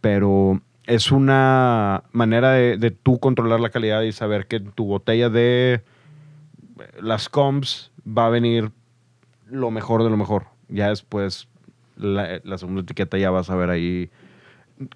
[0.00, 5.28] pero es una manera de, de tú controlar la calidad y saber que tu botella
[5.28, 5.82] de
[7.00, 8.70] las comps va a venir
[9.50, 10.46] lo mejor de lo mejor.
[10.68, 11.48] Ya después,
[11.96, 14.10] la, segunda etiqueta ya vas a ver ahí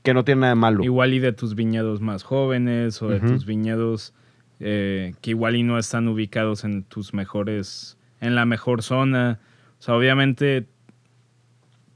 [0.03, 0.85] que no tiene nada de malo.
[0.85, 4.15] Igual y de tus viñedos más jóvenes o de tus viñedos
[4.61, 9.40] eh, que igual y no están ubicados en tus mejores, en la mejor zona.
[9.79, 10.66] O sea, obviamente,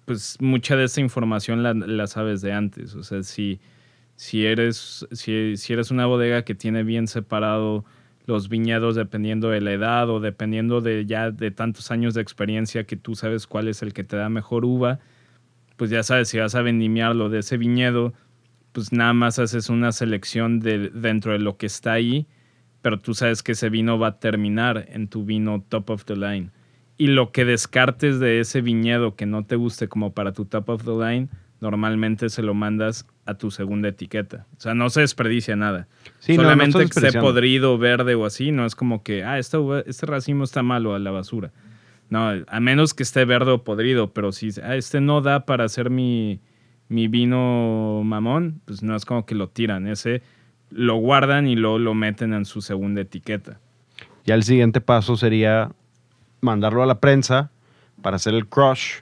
[0.04, 2.94] pues mucha de esa información la, sabes de antes.
[2.94, 3.60] O sea, si,
[4.16, 7.84] si, eres, si, si eres una bodega que tiene bien separado
[8.26, 12.84] los viñedos dependiendo de la edad o dependiendo de ya de tantos años de experiencia
[12.84, 15.00] que tú sabes cuál es el que te da mejor uva,
[15.76, 18.12] pues ya sabes, si vas a vendimiarlo de ese viñedo,
[18.72, 22.26] pues nada más haces una selección de, dentro de lo que está ahí,
[22.82, 26.16] pero tú sabes que ese vino va a terminar en tu vino top of the
[26.16, 26.50] line.
[26.96, 30.68] Y lo que descartes de ese viñedo que no te guste como para tu top
[30.68, 31.28] of the line,
[31.60, 34.46] normalmente se lo mandas a tu segunda etiqueta.
[34.56, 35.88] O sea, no se desperdicia nada.
[36.18, 40.44] Solamente que esté podrido, verde o así, no es como que, ah, este, este racimo
[40.44, 41.52] está malo a la basura.
[42.08, 45.64] No, a menos que esté verde o podrido, pero si ah, este no da para
[45.64, 46.40] hacer mi,
[46.88, 49.86] mi vino mamón, pues no es como que lo tiran.
[49.86, 50.22] Ese
[50.70, 53.58] lo guardan y luego lo meten en su segunda etiqueta.
[54.24, 55.72] Ya el siguiente paso sería
[56.40, 57.50] mandarlo a la prensa
[58.02, 59.00] para hacer el crush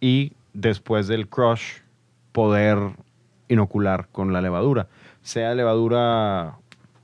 [0.00, 1.78] y después del crush
[2.32, 2.78] poder
[3.48, 4.88] inocular con la levadura,
[5.22, 6.56] sea levadura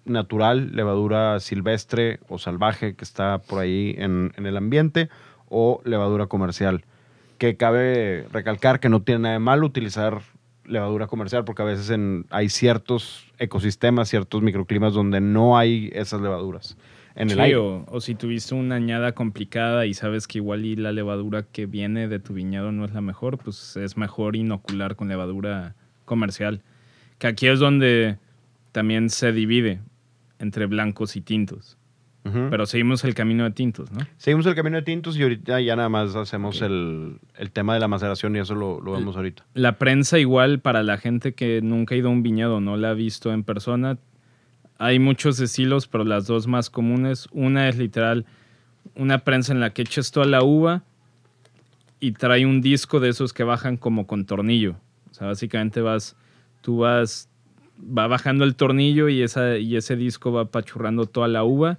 [0.04, 5.08] natural, levadura silvestre o salvaje que está por ahí en, el ambiente
[5.48, 6.84] o levadura comercial.
[7.38, 10.22] Que cabe recalcar que no tiene nada de malo utilizar
[10.66, 11.96] levadura comercial porque a veces
[12.30, 16.76] hay ciertos ecosistemas, ciertos microclimas donde no hay esas levaduras
[17.16, 17.56] en el aire.
[17.56, 22.08] O, si tuviste una añada complicada y sabes que igual y la levadura que viene
[22.08, 25.74] de tu viñedo no es la mejor, pues es mejor inocular con levadura
[26.04, 26.62] comercial.
[27.18, 28.18] Que aquí es donde
[28.72, 29.80] también se divide
[30.38, 31.78] entre blancos y tintos.
[32.50, 34.00] Pero seguimos el camino de tintos, ¿no?
[34.16, 37.20] Seguimos el camino de tintos y ahorita ya nada más hacemos el,
[37.52, 39.44] tema de la maceración y eso lo, lo, vemos ahorita.
[39.54, 42.90] La prensa igual para la gente que nunca ha ido a un viñedo, no la
[42.90, 43.98] ha visto en persona,
[44.78, 47.28] hay muchos estilos, pero las dos más comunes.
[47.32, 48.26] Una es literal
[48.94, 50.82] una prensa en la que echas toda la uva
[51.98, 54.76] y trae un disco de esos que bajan como con tornillo.
[55.10, 56.16] O sea, básicamente vas,
[56.60, 57.28] tú vas
[57.78, 61.78] va bajando el tornillo y, esa, y ese disco va apachurrando toda la uva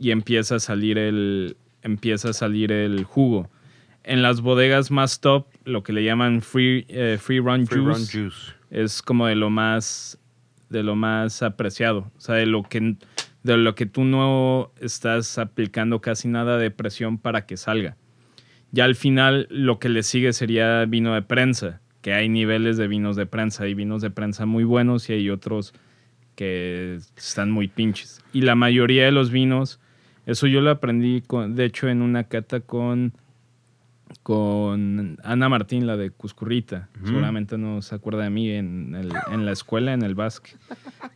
[0.00, 3.50] y empieza a salir el, empieza a salir el jugo.
[4.02, 7.94] En las bodegas más top, lo que le llaman free, eh, free, run, Free run
[7.94, 8.52] juice, juice.
[8.70, 10.18] es como de lo más
[10.70, 12.96] de lo más apreciado, o sea, de lo que
[13.42, 17.96] de lo que tú no estás aplicando casi nada de presión para que salga.
[18.72, 22.88] Ya al final lo que le sigue sería vino de prensa, que hay niveles de
[22.88, 25.74] vinos de prensa, hay vinos de prensa muy buenos y hay otros
[26.36, 28.22] que están muy pinches.
[28.32, 29.80] Y la mayoría de los vinos,
[30.26, 33.12] eso yo lo aprendí con, de hecho en una cata con
[34.22, 36.88] con Ana Martín, la de Cuscurrita.
[37.04, 40.52] Seguramente no se acuerda de mí en, el- en la escuela, en el Basque.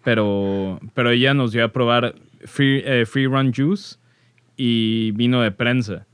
[0.05, 3.97] Pero, pero ella nos dio a probar Free, eh, free Run Juice
[4.57, 6.07] y vino de prensa.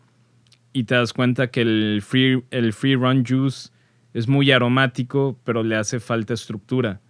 [0.72, 3.70] Y te das cuenta que el Free, el free Run Juice
[4.14, 7.01] es muy aromático, pero le hace falta estructura.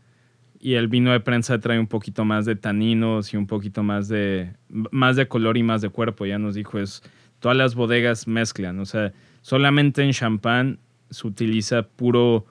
[0.63, 4.09] Y el vino de prensa trae un poquito más de taninos y un poquito más
[4.09, 6.27] de, más de color y más de cuerpo.
[6.27, 7.03] Ya nos dijo, es
[7.39, 8.79] todas las bodegas mezclan.
[8.79, 10.79] O sea, solamente en champán
[11.11, 12.47] se utiliza puro,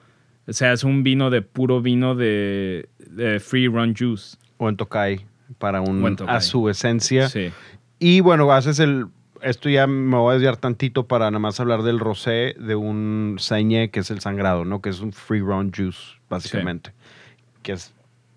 [0.46, 4.36] o sea, es un vino de puro vino de, de free run juice.
[4.58, 5.24] O en Tokai,
[5.58, 6.36] para un, Tokai.
[6.36, 7.28] a su esencia.
[7.28, 7.50] Sí.
[7.98, 9.06] Y bueno, haces el.
[9.42, 13.36] Esto ya me voy a desviar tantito para nada más hablar del rosé de un
[13.38, 14.82] sañé que es el sangrado, ¿no?
[14.82, 15.98] Que es un free run juice,
[16.28, 16.92] básicamente.
[17.62, 17.94] Que es,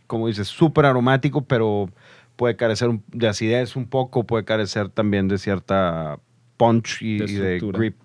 [0.07, 1.89] como dices, súper aromático, pero
[2.35, 6.19] puede carecer de acidez un poco, puede carecer también de cierta
[6.57, 7.95] punch y De y de, grip.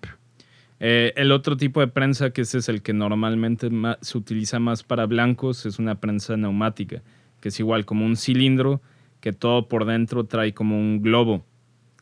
[0.79, 4.59] Eh, el otro tipo de prensa, que ese es el que normalmente ma- se utiliza
[4.59, 7.01] más para blancos, es una prensa neumática,
[7.41, 8.81] que es igual como un cilindro
[9.19, 11.43] que todo por dentro trae como un globo,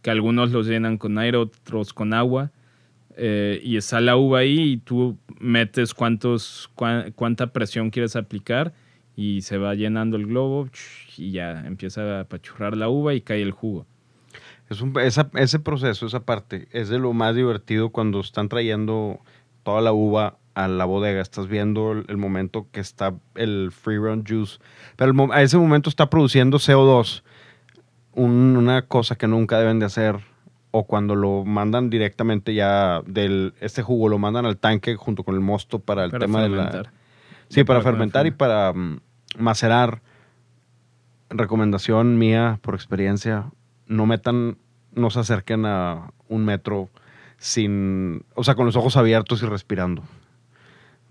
[0.03, 2.51] que algunos los llenan con aire, otros con agua,
[3.15, 8.73] eh, y está la uva ahí y tú metes cuántos, cuán- cuánta presión quieres aplicar
[9.17, 10.69] y se va llenando el globo
[11.17, 13.85] y ya empieza a apachurrar la uva y cae el jugo.
[14.69, 19.19] Es un- esa- ese proceso, esa parte, es de lo más divertido cuando están trayendo
[19.63, 21.21] toda la uva a la bodega.
[21.21, 24.59] Estás viendo el, el momento que está el free run juice.
[24.97, 27.23] Pero el a ese momento está produciendo CO2,
[28.13, 30.19] un- una cosa que nunca deben de hacer.
[30.71, 35.33] O cuando lo mandan directamente ya del este jugo, lo mandan al tanque junto con
[35.33, 36.85] el mosto para el Para tema de fermentar.
[36.85, 36.93] la.
[37.49, 38.99] Sí, para Para fermentar y para mm,
[39.37, 40.01] macerar.
[41.29, 43.51] Recomendación mía por experiencia,
[43.85, 44.57] no metan,
[44.93, 46.89] no se acerquen a un metro
[47.37, 50.03] sin, o sea, con los ojos abiertos y respirando.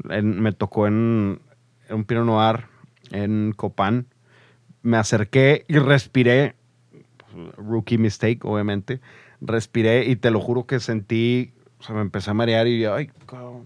[0.09, 1.41] En- me tocó en,
[1.89, 2.65] en un Pinot Noir
[3.11, 4.07] en Copán,
[4.83, 6.55] me acerqué y respiré,
[7.59, 9.01] rookie mistake, obviamente,
[9.43, 11.53] respiré y te lo juro que sentí,
[11.87, 13.65] sea, me empecé a marear y ay, cabrón,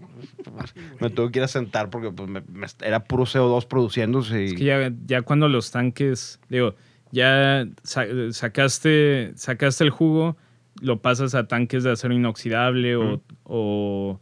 [0.99, 4.43] me tuve que ir a sentar porque pues, me- me- era puro CO2 produciéndose.
[4.43, 6.75] Y, Es que ya, ya cuando los tanques, digo,
[7.11, 10.37] ya sa- sacaste, sacaste el jugo,
[10.81, 14.19] lo pasas a tanques de acero inoxidable o, o-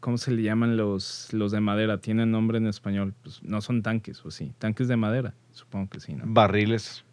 [0.00, 1.98] ¿cómo se le llaman los, los de madera?
[1.98, 3.14] ¿Tienen nombre en español?
[3.22, 6.24] Pues no son tanques, o sí, tanques de madera, supongo que sí, ¿no?
[6.26, 7.04] barriles.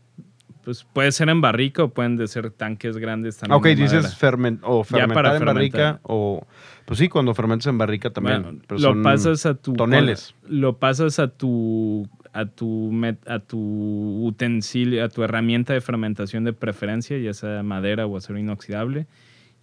[0.64, 3.57] Pues puede ser en barrica o pueden de ser tanques grandes también.
[3.57, 4.09] ok, dices madera.
[4.09, 6.45] fermen- o fermentar en barrica o
[6.86, 8.43] pues sí, cuando fermentas en barrica también.
[8.43, 10.36] Bueno, pero lo son pasas a tu toneles.
[10.47, 12.91] lo pasas a tu a tu
[13.28, 18.39] a tu utensilio, a tu herramienta de fermentación de preferencia, ya sea madera o acero
[18.39, 19.05] inoxidable,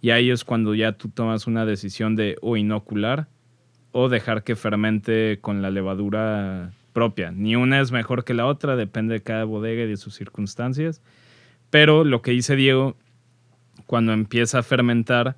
[0.01, 3.27] y ahí es cuando ya tú tomas una decisión de o inocular
[3.91, 7.31] o dejar que fermente con la levadura propia.
[7.31, 11.01] Ni una es mejor que la otra, depende de cada bodega y de sus circunstancias.
[11.69, 12.97] Pero lo que dice Diego,
[13.85, 15.37] cuando empieza a fermentar,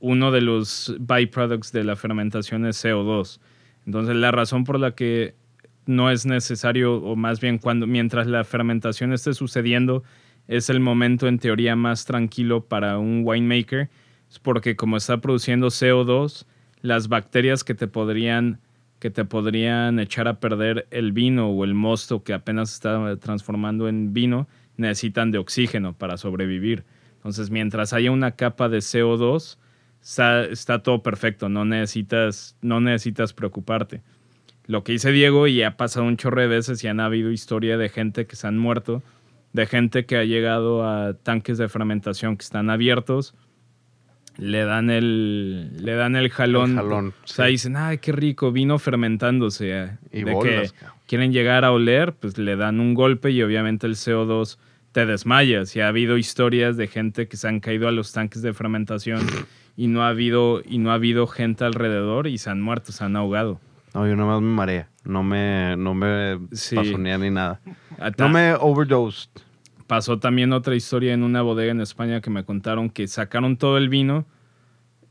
[0.00, 3.40] uno de los byproducts de la fermentación es CO2.
[3.86, 5.34] Entonces, la razón por la que
[5.86, 10.02] no es necesario, o más bien cuando mientras la fermentación esté sucediendo,
[10.48, 13.90] es el momento en teoría más tranquilo para un winemaker,
[14.30, 16.46] es porque como está produciendo CO2,
[16.80, 18.60] las bacterias que te podrían
[19.04, 23.86] que te podrían echar a perder el vino o el mosto que apenas está transformando
[23.86, 24.48] en vino,
[24.78, 26.84] necesitan de oxígeno para sobrevivir.
[27.16, 29.58] Entonces, mientras haya una capa de CO2,
[30.00, 34.00] está, todo perfecto, no necesitas, no necesitas preocuparte.
[34.66, 37.76] Lo que dice Diego, y ha pasado un chorro de veces y han habido historia
[37.76, 39.02] de gente que se han muerto,
[39.52, 43.34] de gente que ha llegado a tanques de fermentación que están abiertos,
[44.36, 46.70] le dan el, le dan el jalón.
[46.70, 47.52] El jalón, o sea, sí.
[47.52, 49.70] dicen, ay, qué rico, vino fermentándose.
[49.70, 53.42] eh", Y de bolas, que quieren llegar a oler, pues le dan un golpe y
[53.42, 54.58] obviamente el CO2
[54.92, 55.74] te desmayas.
[55.76, 59.18] Y ha habido historias de gente que se han caído a los tanques de fermentación
[59.76, 63.04] y no ha habido, y no ha habido gente alrededor y se han muerto, se
[63.04, 63.60] han ahogado.
[63.94, 64.88] No, yo nada más me marea.
[65.04, 66.76] No me, no me Sí.
[66.76, 67.60] ni nada.
[68.18, 69.28] No me overdosed.
[69.86, 73.76] Pasó también otra historia en una bodega en España que me contaron que sacaron todo
[73.76, 74.26] el vino,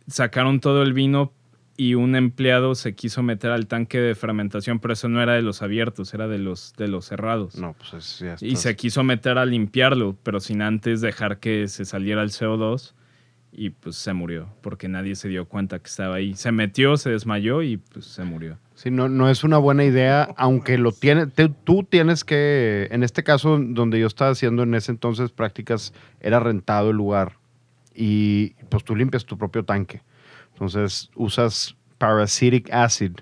[0.07, 1.31] sacaron todo el vino
[1.75, 5.41] y un empleado se quiso meter al tanque de fermentación, pero eso no era de
[5.41, 7.55] los abiertos, era de los, de los cerrados.
[7.55, 11.67] No, pues es, ya Y se quiso meter a limpiarlo, pero sin antes dejar que
[11.67, 12.93] se saliera el CO2
[13.51, 16.35] y pues se murió, porque nadie se dio cuenta que estaba ahí.
[16.35, 18.57] Se metió, se desmayó y pues se murió.
[18.83, 23.01] Sí, no, no es una buena idea, aunque lo tiene, te- tú tienes que, en
[23.03, 27.37] este caso donde yo estaba haciendo en ese entonces prácticas, era rentado el lugar
[27.95, 30.01] y pues tú limpias tu propio tanque.
[30.51, 33.13] Entonces usas parasitic acid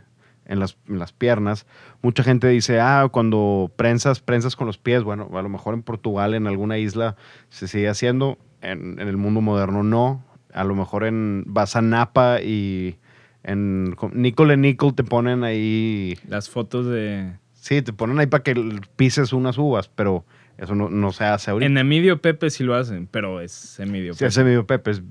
[0.46, 1.68] en las, en las piernas.
[2.02, 5.04] Mucha gente dice, ah, cuando prensas, prensas con los pies.
[5.04, 7.18] Bueno, a lo mejor en Portugal, en alguna isla,
[7.50, 8.40] se sigue haciendo.
[8.62, 10.26] En, en el mundo moderno no.
[10.56, 12.98] A lo mejor en vas a Napa y
[13.44, 17.34] en and Nickel te ponen ahí, Las fotos de...
[17.54, 20.26] sí, te ponen ahí para que pises unas uvas, pero
[20.58, 21.68] eso no, no se hace ahorita.
[21.72, 24.28] En Emilio Pepe sí lo hacen, pero es Emilio Sí, Pepe.
[24.30, 25.04] ese medio Pepe, es-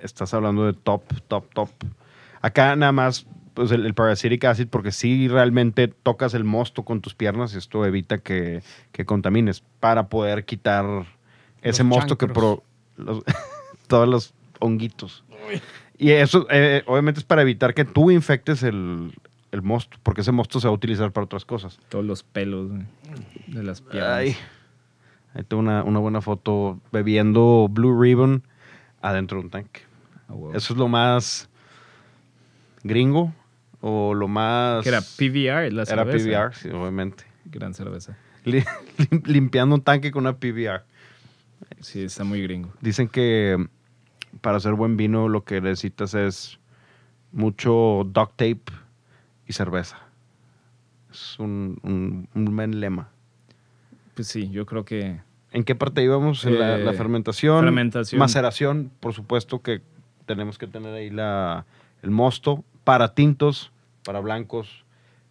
[0.00, 1.70] estás hablando de top, top, top.
[2.40, 7.00] Acá nada más pues el, el parasitic acid, porque si realmente tocas el mosto con
[7.02, 8.62] tus piernas, esto evita que,
[8.92, 10.86] que contamines para poder quitar
[11.60, 12.62] ese Los mosto que chancros.
[12.96, 13.22] pro, los-
[13.88, 15.24] todos los honguitos.
[16.02, 19.12] Y eso eh, obviamente es para evitar que tú infectes el,
[19.52, 21.78] el mosto, porque ese mosto se va a utilizar para otras cosas.
[21.88, 22.70] Todos los pelos
[23.46, 24.10] de las piernas.
[24.12, 24.36] Ay.
[25.34, 28.42] Ahí tengo una, una buena foto bebiendo Blue Ribbon
[29.00, 29.80] adentro de un tanque.
[30.28, 30.34] Ah.
[30.54, 31.48] Eso es lo más
[32.82, 33.32] gringo
[33.80, 34.82] o lo más...
[34.82, 36.28] Que era PBR, la Era cerveza.
[36.50, 37.24] PBR, sí, obviamente.
[37.46, 38.16] Gran cerveza.
[38.44, 38.64] Li-
[38.98, 40.82] lim- limpiando un tanque con una PBR.
[41.80, 42.72] Sí, está muy gringo.
[42.80, 43.68] Dicen que
[44.42, 46.58] para hacer buen vino lo que necesitas es
[47.32, 48.62] mucho duct tape
[49.48, 49.98] y cerveza.
[51.10, 53.08] Es un, un, un buen lema.
[54.14, 55.20] Pues sí, yo creo que
[55.52, 56.44] ¿En qué parte íbamos?
[56.46, 58.18] En la, Eh, la fermentación, fermentación.
[58.18, 59.82] maceración, por supuesto que
[60.24, 61.66] tenemos que tener ahí la,
[62.02, 63.70] el mosto para tintos,
[64.04, 64.84] para blancos.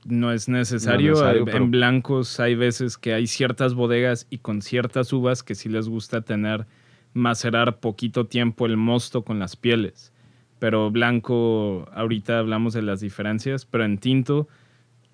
[0.06, 1.12] no es necesario.
[1.14, 4.62] No es necesario, Eh, pero- En blancos hay veces que hay ciertas bodegas y con
[4.62, 6.66] ciertas uvas que sí les gusta tener,
[7.14, 10.12] macerar poquito tiempo el mosto con las pieles.
[10.60, 14.48] Pero blanco, ahorita hablamos de las diferencias, pero en tinto,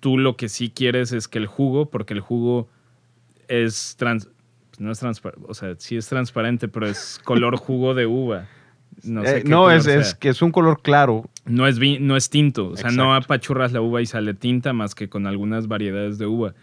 [0.00, 2.68] tú lo que sí quieres es que el jugo, porque el jugo
[3.48, 4.28] es trans,
[4.78, 8.46] no es transparente, o sea, sí es transparente, pero es color jugo de uva.
[9.04, 11.24] No, sé Eh, qué no, es, que es un color claro.
[11.46, 14.72] No es, vi- no es tinto, o sea, no apachurras la uva y sale tinta
[14.72, 16.54] más que con algunas variedades de uva.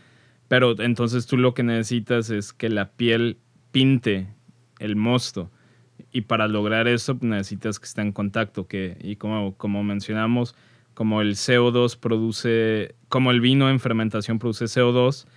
[0.47, 3.37] Pero entonces tú lo que necesitas es que la piel
[3.71, 4.27] pinte
[4.79, 5.51] el mosto.
[6.11, 8.67] Y para lograr eso pues, necesitas que esté en contacto.
[8.67, 10.55] Que, y como, como mencionamos,
[10.93, 15.27] como el CO2 produce, como el vino en fermentación produce CO2,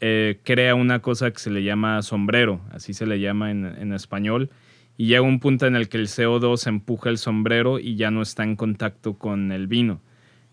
[0.00, 3.92] eh, crea una cosa que se le llama sombrero, así se le llama en, en
[3.92, 4.50] español,
[4.96, 8.22] y llega un punto en el que el CO2 empuja el sombrero y ya no
[8.22, 10.00] está en contacto con el vino.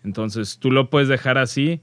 [0.02, 1.80] Entonces tú lo puedes dejar así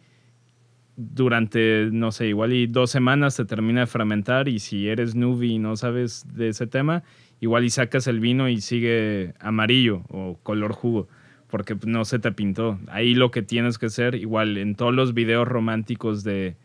[0.95, 5.53] durante, no sé, igual y dos semanas te termina de fermentar y si eres newbie
[5.53, 7.03] y no sabes de ese tema,
[7.39, 11.07] igual y sacas el vino y sigue amarillo o color jugo
[11.49, 12.79] porque no se te pintó.
[12.87, 16.55] Ahí lo que tienes que hacer, igual en todos los videos románticos de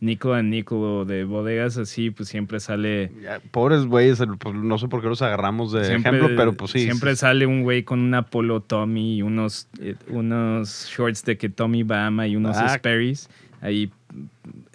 [0.00, 3.12] Nico and Nico o de bodegas así, pues siempre sale...
[3.50, 6.80] Pobres güeyes, pues, no sé por qué los agarramos de Siempre, ejemplo, pero pues sí.
[6.80, 7.18] siempre sí.
[7.18, 11.82] sale un güey con una polo Tommy y unos, eh, unos shorts de que Tommy
[11.82, 12.74] Bama y unos Ah.
[12.74, 13.28] Sperry's
[13.62, 13.90] ahí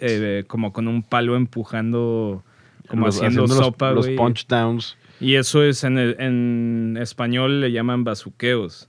[0.00, 2.42] eh, como con un palo empujando,
[2.88, 4.96] como Los- haciendo, los- sopa, Los punch downs.
[5.20, 8.88] Y eso es en, el- en español le llaman bazuqueos.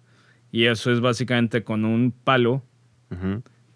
[0.51, 2.63] Y eso es básicamente con un palo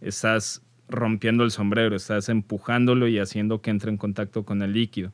[0.02, 5.12] estás rompiendo el sombrero, estás empujándolo y haciendo que entre en contacto con el líquido.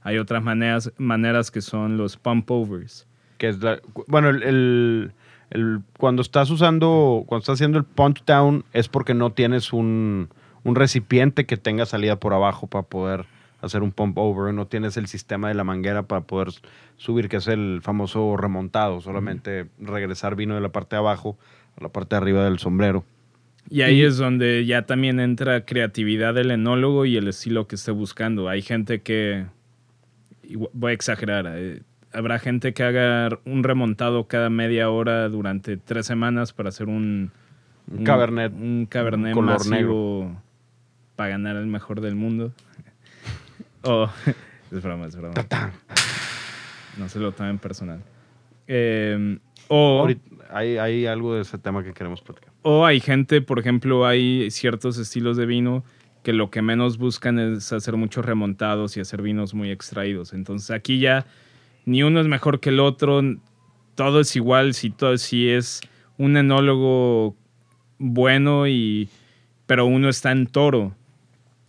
[0.00, 3.06] Hay otras maneras, maneras que son los pump overs.
[3.36, 5.12] Que es la- bueno, el, el-
[5.50, 10.28] el- cuando estás usando, cuando estás haciendo el punch down es porque no tienes un,
[10.68, 13.24] un recipiente que tenga salida por abajo para poder
[13.60, 16.48] hacer un pump over, no tienes el sistema de la manguera para poder
[16.96, 21.36] subir, que es el famoso remontado, solamente regresar vino de la parte de abajo
[21.76, 23.04] a la parte de arriba del sombrero.
[23.70, 27.90] Y ahí es donde ya también entra creatividad del enólogo y el estilo que esté
[27.90, 28.48] buscando.
[28.48, 29.46] Hay gente que,
[30.72, 36.06] voy a exagerar, eh, habrá gente que haga un remontado cada media hora durante tres
[36.06, 37.32] semanas para hacer un,
[37.90, 40.47] Un cabernet, un cabernet color masivo
[41.18, 42.52] para ganar el mejor del mundo.
[43.82, 44.08] O-
[44.72, 45.34] es broma, es broma.
[46.96, 48.00] No se lo tomen personal.
[48.68, 50.06] Eh, o
[50.52, 52.52] hay algo de ese tema que queremos platicar.
[52.62, 55.82] O hay gente, por ejemplo, hay ciertos estilos de vino
[56.22, 60.32] que lo que menos buscan es hacer muchos remontados y hacer vinos muy extraídos.
[60.32, 61.26] Entonces aquí ya
[61.84, 63.22] ni uno es mejor que el otro,
[63.96, 65.80] todo es igual, si, todo, si es
[66.16, 67.34] un enólogo
[67.98, 69.08] bueno y
[69.66, 70.94] pero uno está en Toro,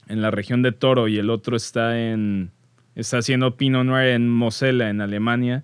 [0.10, 2.52] en la región de Toro y el otro está en
[2.96, 5.64] está haciendo Pinot Noir en Mosela en Alemania,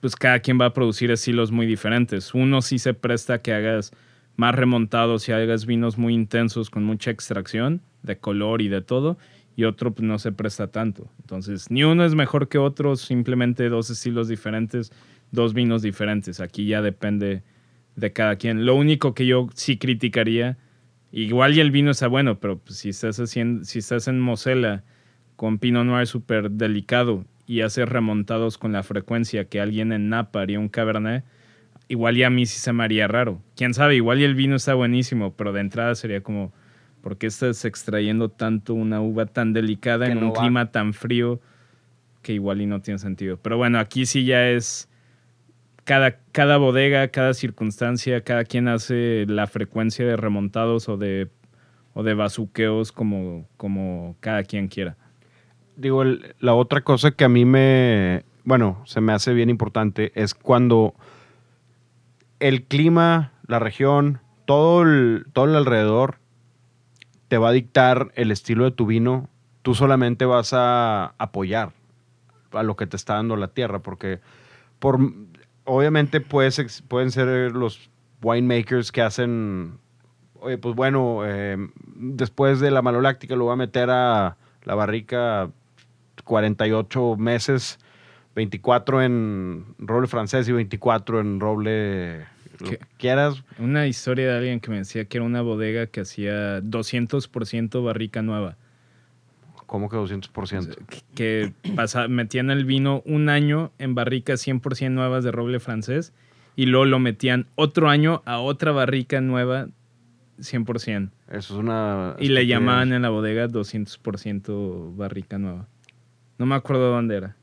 [0.00, 2.32] pues cada quien va a producir estilos muy diferentes.
[2.32, 3.92] Uno sí se presta que hagas
[4.36, 9.18] más remontados y hagas vinos muy intensos con mucha extracción de color y de todo,
[9.56, 11.10] y otro pues, no se presta tanto.
[11.20, 14.92] Entonces, ni uno es mejor que otro, simplemente dos estilos diferentes,
[15.30, 16.40] dos vinos diferentes.
[16.40, 17.42] Aquí ya depende
[17.96, 18.66] de cada quien.
[18.66, 20.58] Lo único que yo sí criticaría,
[21.12, 24.82] igual y el vino está bueno, pero pues, si, estás haciendo, si estás en Mosela
[25.36, 30.40] con Pinot Noir súper delicado y haces remontados con la frecuencia que alguien en Napa
[30.40, 31.24] haría un Cabernet,
[31.88, 33.40] igual y a mí sí se me haría raro.
[33.54, 36.52] Quién sabe, igual y el vino está buenísimo, pero de entrada sería como,
[37.02, 40.40] ¿por qué estás extrayendo tanto una uva tan delicada Que en no un va.
[40.40, 41.40] clima tan frío
[42.22, 43.38] que igual y no tiene sentido?
[43.40, 44.88] Pero bueno, aquí sí ya es
[45.86, 51.30] cada, cada bodega, cada circunstancia, cada quien hace la frecuencia de remontados o de,
[51.94, 54.96] o de bazuqueos como, como cada quien quiera.
[55.76, 56.02] Digo,
[56.40, 60.94] la otra cosa que a mí me, bueno, se me hace bien importante es cuando
[62.40, 66.18] el clima, la región, todo el, todo el alrededor
[67.28, 69.28] te va a dictar el estilo de tu vino,
[69.62, 71.74] tú solamente vas a apoyar
[72.50, 74.18] a lo que te está dando la tierra, porque
[74.78, 74.98] por,
[75.66, 77.90] obviamente puedes, pueden ser los
[78.22, 79.78] winemakers que hacen,
[80.40, 81.56] oye, pues bueno, eh,
[81.96, 85.50] después de la maloláctica lo voy a meter a la barrica
[86.24, 87.78] 48 meses,
[88.34, 92.26] 24 en roble francés y 24 en roble
[92.58, 93.42] lo que quieras.
[93.58, 98.22] Una historia de alguien que me decía que era una bodega que hacía 200% barrica
[98.22, 98.56] nueva.
[99.66, 100.76] ¿Cómo que 200%?
[101.14, 106.12] Que pasa, metían el vino un año en barricas 100% nuevas de roble francés
[106.54, 109.66] y luego lo metían otro año a otra barrica nueva
[110.38, 111.10] 100%.
[111.28, 112.16] Eso es una...
[112.18, 115.66] Y le llamaban en la bodega 200% barrica nueva.
[116.38, 117.36] No me acuerdo dónde era.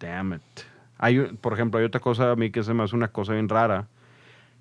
[0.00, 0.42] Damn it.
[0.98, 3.48] Hay, por ejemplo, hay otra cosa a mí que se me hace una cosa bien
[3.48, 3.88] rara.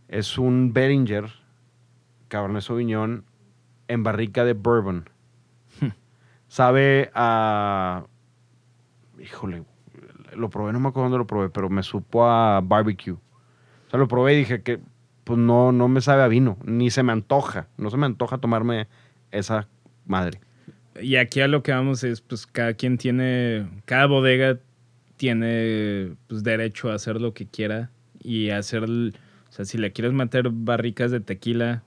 [0.08, 1.30] Es un Beringer
[2.28, 3.24] Cabernet Sauvignon
[3.88, 5.10] en barrica de bourbon.
[6.48, 8.06] Sabe a...
[9.20, 9.64] Híjole,
[10.36, 13.14] lo probé, no me acuerdo dónde lo probé, pero me supo a barbecue.
[13.14, 14.80] O sea, lo probé y dije que
[15.26, 17.68] pues no, no me sabe a vino, ni se me antoja.
[17.78, 18.88] No se me antoja tomarme
[19.32, 19.68] esa
[20.06, 20.40] madre.
[21.02, 24.60] Y aquí a lo que vamos es, pues cada quien tiene, cada bodega
[25.18, 27.90] tiene pues, derecho a hacer lo que quiera
[28.22, 31.84] y hacer, o sea, si le quieres meter barricas de tequila,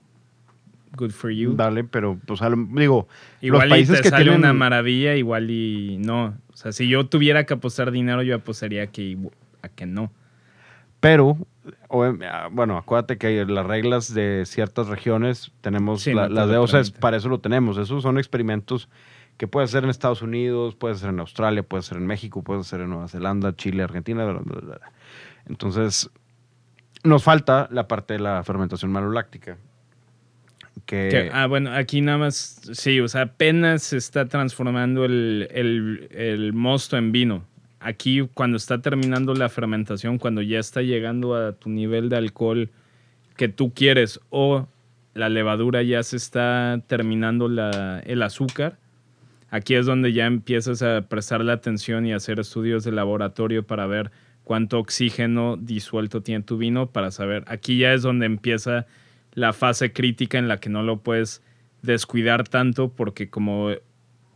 [0.95, 1.55] good for you.
[1.55, 3.07] Dale, pero pues a lo- digo,
[3.41, 4.39] igual los países y te que sale tienen...
[4.41, 6.35] una maravilla, igual y no.
[6.51, 9.17] O sea, si yo tuviera que apostar dinero, yo apostaría que,
[9.61, 10.11] a que no.
[10.99, 11.37] Pero,
[11.89, 16.99] ah, bueno, acuérdate que las reglas de ciertas regiones tenemos, Sí, la- no las de
[16.99, 17.77] para eso lo tenemos.
[17.77, 18.89] Esos son experimentos
[19.37, 22.63] que puede ser en Estados Unidos, puede ser en Australia, puede ser en México, puede
[22.65, 24.25] ser en Nueva Zelanda, Chile, Argentina.
[24.25, 24.91] bla, bla, bla.
[25.47, 26.09] Entonces,
[27.05, 29.57] nos falta la parte de la fermentación maloláctica.
[31.33, 35.47] Ah, bueno, aquí nada más, sí, o sea, apenas se está transformando el,
[36.11, 37.45] el- mosto en vino.
[37.79, 42.69] Aquí, cuando está terminando la fermentación, cuando ya está llegando a tu nivel de alcohol
[43.37, 44.67] que tú quieres o
[45.13, 48.77] la levadura ya se está terminando la- el azúcar,
[49.49, 54.11] aquí es donde ya empiezas a prestarle atención y hacer estudios de laboratorio para ver
[54.43, 58.87] cuánto oxígeno disuelto tiene tu vino, para saber, aquí ya es donde empieza
[59.33, 61.41] la fase crítica en la que no lo puedes
[61.81, 63.69] descuidar tanto porque como,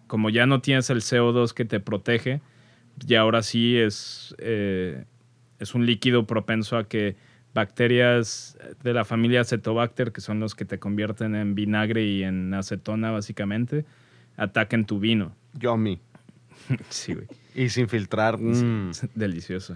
[0.07, 2.41] como ya no tienes el CO2 que te protege,
[3.07, 5.05] y ahora sí es, eh,
[5.59, 7.15] es un líquido propenso a que
[7.53, 12.53] bacterias de la familia Acetobacter, que son los que te convierten en vinagre y en
[12.53, 13.85] acetona básicamente,
[14.37, 15.35] ataquen tu vino.
[15.53, 15.99] yummy.
[16.89, 17.27] Sí, güey.
[17.55, 18.39] Y sin filtrar.
[18.39, 19.75] mm, Delicioso.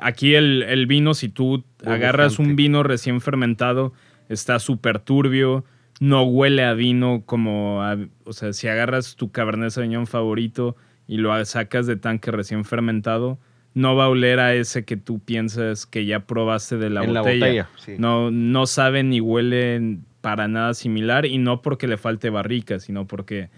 [0.00, 3.92] Aquí el, el vino, si tú agarras un vino recién fermentado,
[4.28, 5.64] está súper turbio,
[6.00, 7.82] no huele a vino como...
[7.82, 12.64] a- o sea, si agarras tu Cabernet Sauvignon favorito y lo sacas de tanque recién
[12.64, 13.38] fermentado,
[13.74, 17.12] no va a oler a ese que tú piensas que ya probaste de la en
[17.14, 17.22] botella.
[17.34, 17.68] la botella.
[17.76, 17.94] sí.
[17.98, 23.06] No, no sabe ni huele para nada similar y no porque le falte barrica, sino
[23.06, 23.50] porque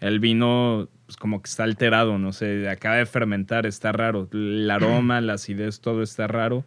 [0.00, 4.28] el vino pues, como que está alterado, no sé, acaba de fermentar, está raro.
[4.32, 6.64] El aroma, la acidez, todo está raro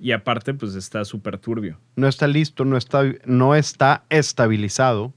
[0.00, 1.78] Y aparte, pues está súper turbio.
[1.96, 5.12] no está listo, no está, no está estabilizado,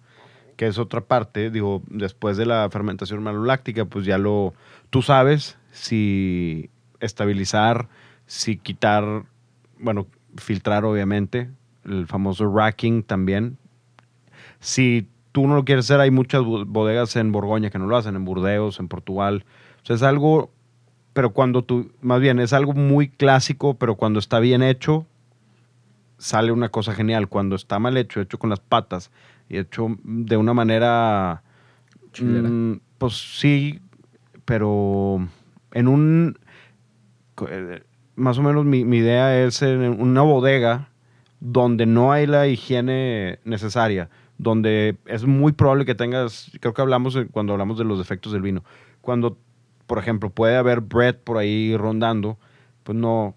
[0.57, 4.53] que es otra parte, digo, después de la fermentación maloláctica, pues ya lo,
[4.89, 6.69] tú sabes si
[6.99, 7.87] estabilizar,
[8.27, 9.23] si quitar,
[9.79, 10.05] bueno,
[10.35, 11.49] filtrar obviamente,
[11.85, 13.57] el famoso racking también.
[14.59, 17.97] Si tú no lo quieres hacer, hay muchas bo- bodegas en Borgoña que no lo
[17.97, 19.45] hacen, en Burdeos, en Portugal.
[19.89, 20.51] O es algo,
[21.13, 25.05] pero cuando tú, más bien, es algo muy clásico, pero cuando está bien hecho,
[26.17, 27.27] sale una cosa genial.
[27.27, 29.11] Cuando está mal hecho, hecho con las patas
[29.49, 31.43] y hecho de una manera,
[32.11, 32.49] Chilera.
[32.49, 33.79] mm, pues sí,
[34.45, 35.27] pero
[35.73, 36.37] en un,
[37.47, 37.83] eh,
[38.15, 40.89] más o menos mi, mi idea es en una bodega
[41.39, 47.17] donde no hay la higiene necesaria, donde es muy probable que tengas, creo que hablamos
[47.31, 48.63] cuando hablamos de los defectos del vino,
[49.01, 49.37] cuando,
[49.93, 52.39] por ejemplo, puede haber bread por ahí rondando,
[52.81, 53.35] pues no,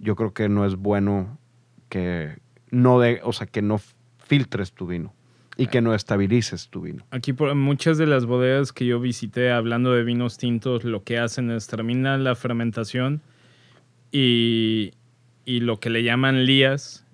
[0.00, 1.38] yo creo que no es bueno
[1.88, 2.40] que
[2.72, 3.78] no de, o sea, que no
[4.18, 5.14] filtres tu vino
[5.56, 7.06] y que no estabilices tu vino.
[7.12, 11.18] Aquí por muchas de las bodegas que yo visité hablando de vinos tintos, lo que
[11.18, 13.22] hacen es terminan la fermentación
[14.10, 14.94] y,
[15.44, 17.06] y lo que le llaman lías,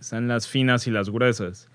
[0.00, 1.68] están las finas y las gruesas.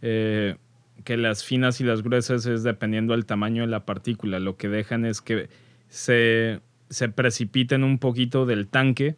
[0.00, 0.58] Eh,
[1.02, 4.38] que las finas y las gruesas es dependiendo del tamaño de la partícula.
[4.38, 5.48] Lo que dejan es que
[5.88, 6.60] se,
[6.90, 9.16] se precipiten un poquito del tanque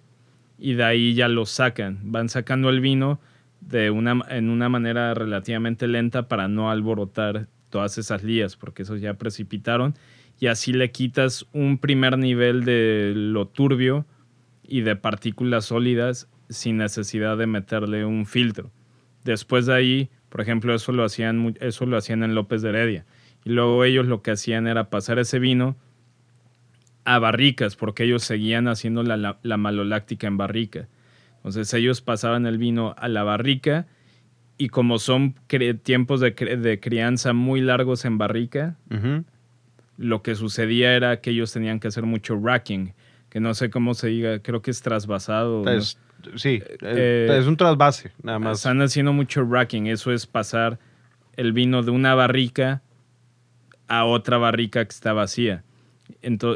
[0.58, 2.00] y de ahí ya lo sacan.
[2.04, 3.20] Van sacando el vino
[3.60, 9.00] de una, en una manera relativamente lenta para no alborotar todas esas lías, porque esos
[9.00, 9.94] ya precipitaron.
[10.38, 14.06] Y así le quitas un primer nivel de lo turbio
[14.62, 18.70] y de partículas sólidas sin necesidad de meterle un filtro.
[19.24, 23.06] Después de ahí, por ejemplo, eso lo hacían, eso lo hacían en López de Heredia.
[23.44, 25.76] Y luego ellos lo que hacían era pasar ese vino
[27.06, 30.88] a barricas, porque ellos seguían haciendo la, la, la maloláctica en barrica.
[31.36, 33.86] Entonces ellos pasaban el vino a la barrica
[34.58, 35.34] y como son
[35.84, 38.76] tiempos de, de crianza muy largos en barrica,
[39.98, 42.92] lo que sucedía era que ellos tenían que hacer mucho racking,
[43.30, 45.62] que no sé cómo se diga, creo que es trasvasado.
[45.64, 45.70] ¿no?
[45.70, 45.98] Es-
[46.34, 48.58] sí, Eh, es, es un trasvase, nada más.
[48.58, 50.78] Están haciendo mucho racking, eso es pasar
[51.36, 52.82] el vino de una barrica
[53.88, 55.62] a otra barrica que está vacía.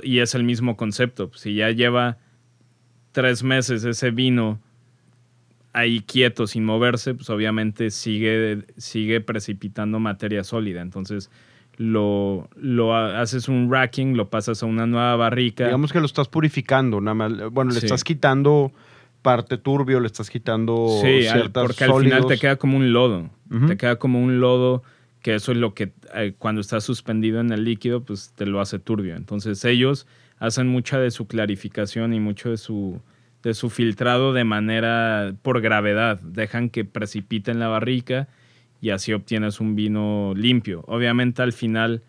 [0.02, 1.30] Y es el mismo concepto.
[1.34, 2.18] Si ya lleva
[3.12, 4.60] tres meses ese vino
[5.72, 10.80] ahí quieto, sin moverse, pues obviamente sigue, sigue precipitando materia sólida.
[10.82, 11.30] Entonces
[11.76, 15.64] lo, lo ha- haces un racking, lo pasas a una nueva barrica.
[15.66, 17.32] Digamos que lo estás purificando, nada más.
[17.52, 17.86] Bueno, le Sí.
[17.86, 18.72] estás quitando
[19.22, 22.40] parte turbio, le estás quitando Sí, al- ciertas porque al final te sólidos.
[22.40, 23.30] queda como un lodo.
[23.66, 24.82] Te queda como un lodo
[25.22, 28.60] que eso es lo que eh, cuando está suspendido en el líquido, pues te lo
[28.60, 29.16] hace turbio.
[29.16, 30.06] Entonces ellos
[30.38, 33.00] hacen mucha de su clarificación y mucho de su,
[33.42, 36.20] de su filtrado de manera por gravedad.
[36.20, 38.28] Dejan que precipite en la barrica
[38.80, 40.84] y así obtienes un vino limpio.
[40.86, 42.02] Obviamente al final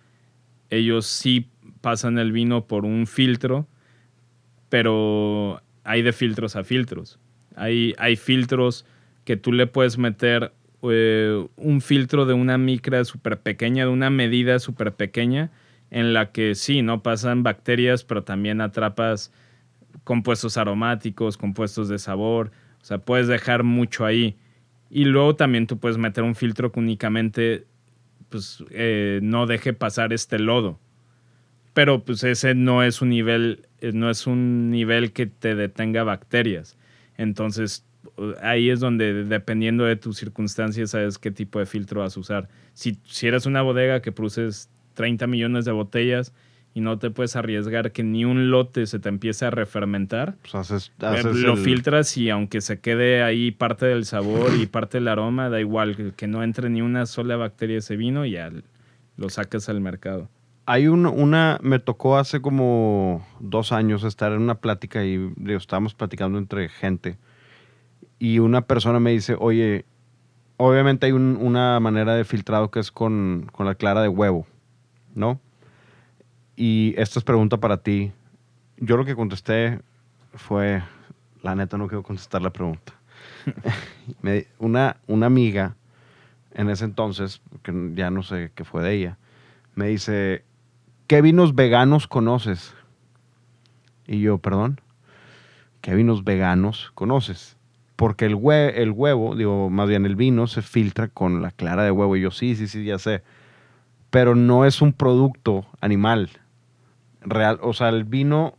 [0.69, 1.49] ellos sí
[1.81, 3.67] pasan el vino por un filtro,
[4.69, 7.19] pero hay de filtros a filtros.
[7.55, 8.85] Hay, hay filtros
[9.25, 10.53] que tú le puedes meter
[10.83, 15.51] eh, un filtro de una micra súper pequeña, de una medida súper pequeña,
[15.89, 19.31] en la que sí, no pasan bacterias, pero también atrapas
[20.03, 22.51] compuestos aromáticos, compuestos de sabor.
[22.81, 24.37] O sea, puedes dejar mucho ahí.
[24.89, 27.65] Y luego también tú puedes meter un filtro que únicamente
[28.29, 30.79] pues, eh, no deje pasar este lodo.
[31.73, 36.03] Pero pues ese no es un nivel, eh, no es un nivel que te detenga
[36.03, 36.77] bacterias.
[37.17, 37.85] Entonces,
[38.41, 42.49] ahí es donde, dependiendo de tus circunstancias, sabes qué tipo de filtro vas a usar.
[42.73, 46.33] Si, si eres una bodega que produces 30 millones de botellas
[46.73, 50.55] y no te puedes arriesgar que ni un lote se te empiece a refermentar, Pues
[50.55, 54.97] haces, haces lo el- filtras y aunque se quede ahí parte del sabor y parte
[54.99, 58.31] del aroma, da igual, que, que no entre ni una sola bacteria ese vino y
[58.31, 58.49] ya
[59.17, 60.29] lo sacas al mercado.
[60.65, 65.57] Hay un- una, me tocó hace como dos años estar en una plática y digo,
[65.57, 67.17] estábamos platicando entre gente
[68.21, 69.83] y una persona me dice, oye,
[70.57, 74.45] obviamente hay un- una manera de filtrado que es con, con la clara de huevo,
[75.15, 75.39] ¿no?
[76.55, 78.11] Y esta es pregunta para ti.
[78.77, 79.81] Yo lo que contesté
[80.35, 80.83] fue,
[81.41, 82.93] la neta no quiero contestar la pregunta.
[84.21, 85.75] Me- una, una amiga
[86.53, 89.17] en ese entonces, que ya no sé qué fue de ella,
[89.73, 90.45] me dice,
[91.07, 92.75] ¿qué vinos veganos conoces?
[94.05, 94.79] Y yo, perdón,
[95.81, 97.57] ¿qué vinos veganos conoces?
[98.01, 101.83] Porque el, hue- el huevo, digo, más bien el vino se filtra con la clara
[101.83, 102.15] de huevo.
[102.15, 103.21] Y yo, sí, sí, sí, ya sé.
[104.09, 106.31] Pero no es un producto animal
[107.21, 107.59] real.
[107.61, 108.55] O sea, el vino,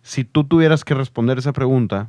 [0.00, 2.08] si tú tuvieras que responder esa pregunta,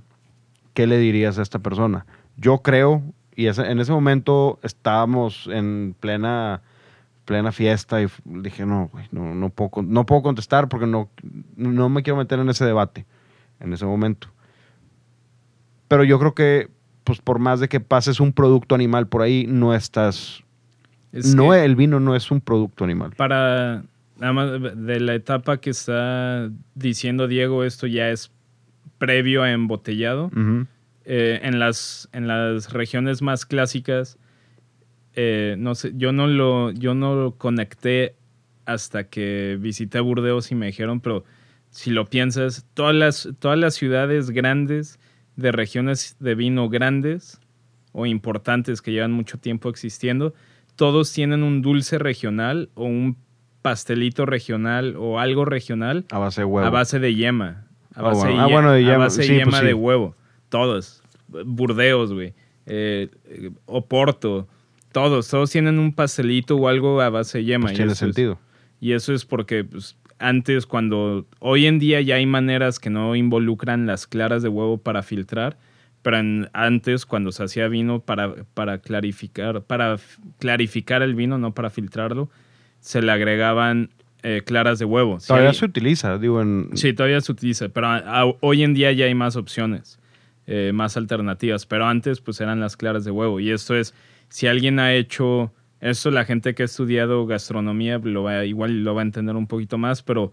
[0.73, 2.05] ¿qué le dirías a esta persona?
[2.37, 3.03] Yo creo,
[3.35, 6.61] y en ese momento estábamos en plena,
[7.25, 11.09] plena fiesta y dije, no, no, no, puedo, no puedo contestar porque no,
[11.57, 13.05] no me quiero meter en ese debate
[13.59, 14.29] en ese momento.
[15.91, 16.69] Pero yo creo que,
[17.03, 20.41] pues por más de que pases un producto animal por ahí, no estás...
[21.11, 23.11] Es no, el vino no es un producto animal.
[23.17, 23.83] para
[24.17, 28.31] nada más de la etapa que está diciendo Diego, esto ya es
[28.99, 30.31] previo a embotellado.
[31.03, 34.17] Eh, en, las, en las regiones más clásicas,
[35.17, 38.15] eh, no sé, yo no lo, yo no lo conecté
[38.63, 41.25] hasta que visité Burdeos y me dijeron, pero
[41.69, 44.97] si lo piensas, todas las, todas las ciudades grandes
[45.41, 47.39] de regiones de vino grandes
[47.91, 50.33] o importantes que llevan mucho tiempo existiendo,
[50.75, 53.17] todos tienen un dulce regional o un
[53.61, 56.65] pastelito regional o algo regional A base de huevo.
[56.67, 57.67] a base de yema.
[57.93, 58.33] A Ah, base, bueno.
[58.35, 58.97] de, Ah, bueno, de a yema.
[58.97, 59.65] base de pues yema sí.
[59.65, 60.15] de huevo.
[60.49, 61.03] Todos.
[61.27, 62.33] Burdeos, güey.
[62.65, 64.47] Eh, eh, Oporto.
[64.91, 65.27] Todos.
[65.29, 67.63] Todos tienen un pastelito o algo a base de yema.
[67.63, 68.39] Pues y tiene eso es- sentido.
[68.79, 71.25] y eso es porque pues, antes, cuando.
[71.39, 75.57] Hoy en día ya hay maneras que no involucran las claras de huevo para filtrar.
[76.03, 79.97] Pero en- antes, cuando se hacía vino para, para clarificar, para
[80.39, 82.29] clarificar el vino, no para filtrarlo,
[82.79, 83.89] se le agregaban
[84.23, 85.17] eh, claras de huevo.
[85.25, 86.69] Todavía se utiliza, digo, en...
[86.73, 89.99] Sí, todavía se utiliza, pero a- a- hoy en día ya hay más opciones,
[90.47, 93.39] eh, más alternativas, pero antes pues eran las claras de huevo.
[93.39, 93.93] Y esto es,
[94.29, 95.51] si alguien ha hecho,
[95.81, 99.47] esto la gente que ha estudiado gastronomía lo va, igual lo va a entender un
[99.47, 100.31] poquito más, pero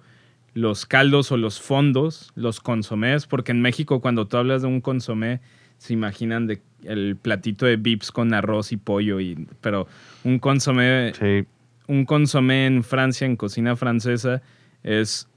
[0.54, 4.80] los caldos o los fondos, los consomés, porque en México cuando tú hablas de un
[4.80, 5.40] consomé,
[5.78, 9.88] se imaginan de el platito de bips con arroz y pollo, y, pero
[10.22, 11.44] un consomé Sí,
[11.88, 14.42] un consomé en Francia, en cocina francesa,
[14.82, 15.28] es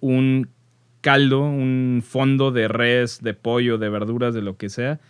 [0.00, 0.48] un
[1.00, 5.00] caldo, un fondo de res, de pollo, de verduras, de lo que sea,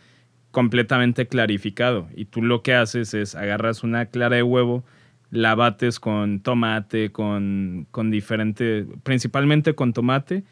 [0.57, 2.09] completamente clarificado.
[2.17, 4.87] Y tú lo que haces es agarras una clara de huevo,
[5.31, 10.45] la bates con tomate, con, con diferente, principalmente con tomate,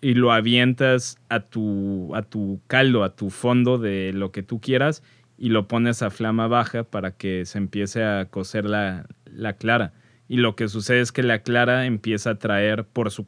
[0.00, 4.60] y lo avientas a tu, a tu caldo, a tu fondo de lo que tú
[4.60, 5.02] quieras,
[5.36, 9.92] y lo pones a flama baja para que se empiece a cocer la, la clara.
[10.28, 13.26] Y lo que sucede es que la clara empieza a traer, por su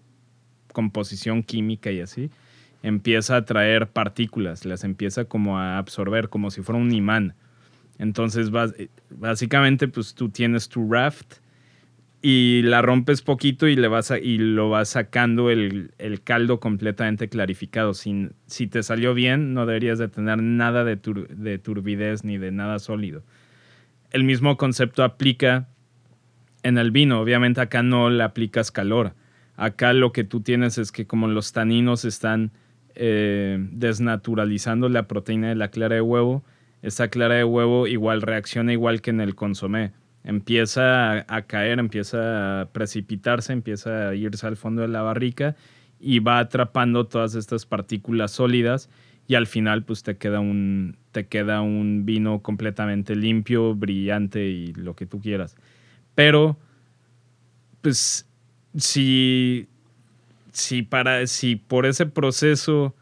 [0.73, 2.31] composición química y así,
[2.85, 7.35] empieza a traer partículas, las empieza como a absorber, como si fuera un imán.
[7.99, 11.37] Entonces, bas- básicamente, pues tú tienes tu raft
[12.21, 15.93] y la rompes poquito y, le vas y lo vas sacando el,
[16.25, 17.95] caldo completamente clarificado.
[17.95, 22.53] Sin, si te salió bien, no deberías de tener nada de, de turbidez ni de
[22.53, 23.23] nada sólido.
[24.11, 25.69] El mismo concepto aplica
[26.63, 27.19] en el vino.
[27.19, 29.15] Obviamente acá no le aplicas calor.
[29.57, 32.53] Acá lo que tú tienes es que como los taninos están
[32.95, 36.45] eh, desnaturalizando la proteína de la clara de huevo,
[36.83, 39.93] esa clara de huevo igual reacciona igual que en el consomé.
[40.23, 45.57] Empieza a, a caer, empieza a precipitarse, empieza a irse al fondo de la barrica
[46.01, 48.91] y va atrapando todas estas partículas sólidas
[49.27, 54.73] y al final pues te queda un, te queda un vino completamente limpio, brillante y
[54.75, 55.57] lo que tú quieras.
[56.15, 56.59] Pero,
[57.81, 58.29] pues,
[58.77, 59.69] si,
[60.55, 62.95] si, para, si por ese proceso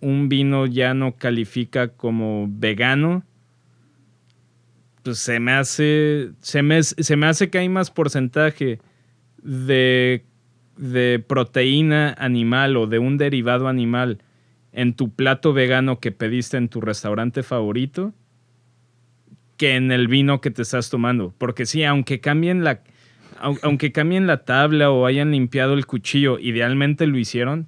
[0.00, 3.22] un vino ya no califica como vegano,
[5.02, 8.80] pues se me hace, se me, se me hace que hay más porcentaje
[9.42, 10.24] de,
[10.76, 14.22] de proteína animal o de un derivado animal
[14.72, 18.14] en tu plato vegano que pediste en tu restaurante favorito
[19.58, 21.34] que en el vino que te estás tomando.
[21.36, 22.82] Porque sí, aunque cambien la,
[23.40, 27.66] aunque cambien la tabla o hayan limpiado el cuchillo, idealmente lo hicieron.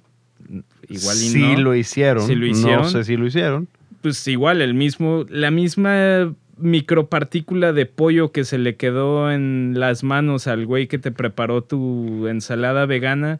[0.89, 1.61] Igual y sí no.
[1.61, 2.27] lo hicieron.
[2.27, 2.83] Sí lo hicieron.
[2.83, 3.67] No sé si lo hicieron.
[4.01, 10.03] Pues igual, el mismo, la misma micropartícula de pollo que se le quedó en las
[10.03, 13.39] manos al güey que te preparó tu ensalada vegana,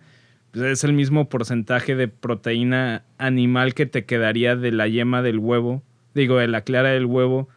[0.51, 5.39] pues es el mismo porcentaje de proteína animal que te quedaría de la yema del
[5.39, 7.49] huevo, digo, de la clara del huevo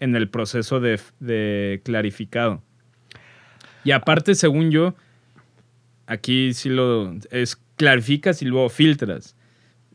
[0.00, 2.62] en el proceso de, de clarificado.
[3.84, 4.94] Y aparte, según yo,
[6.06, 9.36] aquí sí lo es clarificas y luego filtras.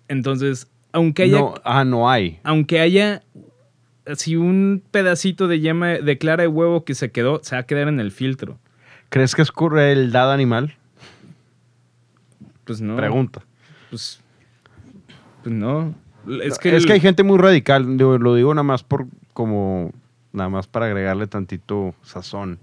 [0.07, 2.39] Entonces, aunque haya No, ah, no hay.
[2.43, 3.23] aunque haya
[4.05, 7.65] así un pedacito de yema de clara de huevo que se quedó, se va a
[7.65, 8.57] quedar en el filtro.
[9.09, 10.75] ¿Crees que es crueldad animal?
[12.65, 12.95] Pues no.
[12.95, 13.41] Pregunta.
[13.89, 14.21] Pues,
[15.43, 15.95] pues no.
[16.43, 17.97] Es que, Es que hay gente muy radical.
[17.97, 19.91] lo digo nada más por como
[20.31, 22.59] nada más para agregarle tantito sazón.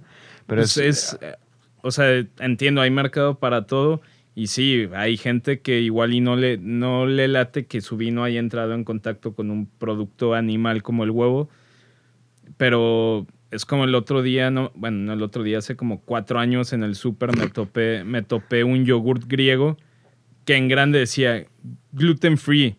[0.46, 1.36] Pero pues es, es,
[1.82, 4.00] o sea, entiendo, hay mercado para todo
[4.34, 8.22] Y sí, hay gente que igual y no le, no le late que su vino
[8.22, 11.48] haya entrado en contacto con un producto animal como el huevo.
[12.58, 16.38] Pero es como el otro día, no, bueno, no el otro día, hace como cuatro
[16.38, 19.76] años en el súper me topé, me topé un yogurt griego
[20.44, 21.46] que en grande decía
[21.92, 22.76] gluten free.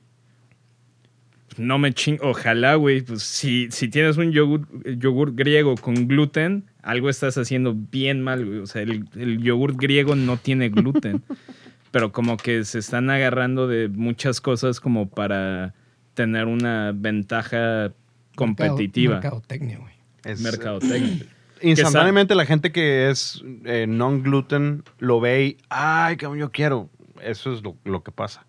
[1.58, 3.02] No me ching, ojalá, güey.
[3.02, 8.46] Pues si, si tienes un yogurt, yogurt griego con gluten, algo estás haciendo bien mal,
[8.46, 8.60] güey.
[8.60, 11.22] O sea, el, el yogurt griego no tiene gluten.
[11.92, 15.74] pero como que se están agarrando de muchas cosas como para
[16.14, 17.92] tener una ventaja
[18.36, 19.16] competitiva.
[19.16, 19.94] Mercadotecnia, güey.
[20.24, 21.26] Es- Mercadotecnia.
[21.62, 26.90] Instantáneamente la gente que es eh, non-gluten lo ve y, ay, cabrón, yo quiero.
[27.22, 28.46] Eso es lo, lo que pasa.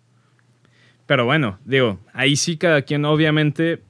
[1.07, 3.81] Pero bueno, digo, ahí sí cada quien, obviamente,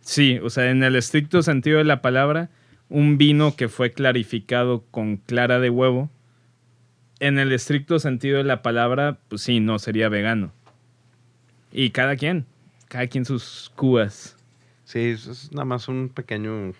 [0.00, 2.50] sí, o sea, en el estricto sentido de la palabra,
[2.94, 6.10] un vino que fue clarificado con clara de huevo,
[7.18, 10.52] en el estricto sentido de la palabra, pues sí, no sería vegano.
[11.72, 12.46] Y cada quien,
[12.86, 14.36] cada quien sus cubas,
[14.84, 16.72] Sí, es nada más un pequeño...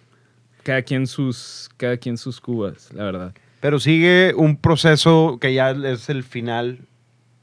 [0.62, 3.34] cada quien sus, cada quien sus cubas, la verdad.
[3.60, 6.80] Pero sigue un proceso que ya es el final,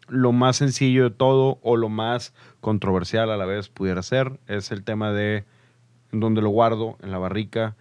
[0.07, 4.71] lo más sencillo de todo o lo más controversial a la vez pudiera ser, es
[4.71, 5.43] el tema de
[6.13, 7.75] en dónde lo guardo, en la barrica,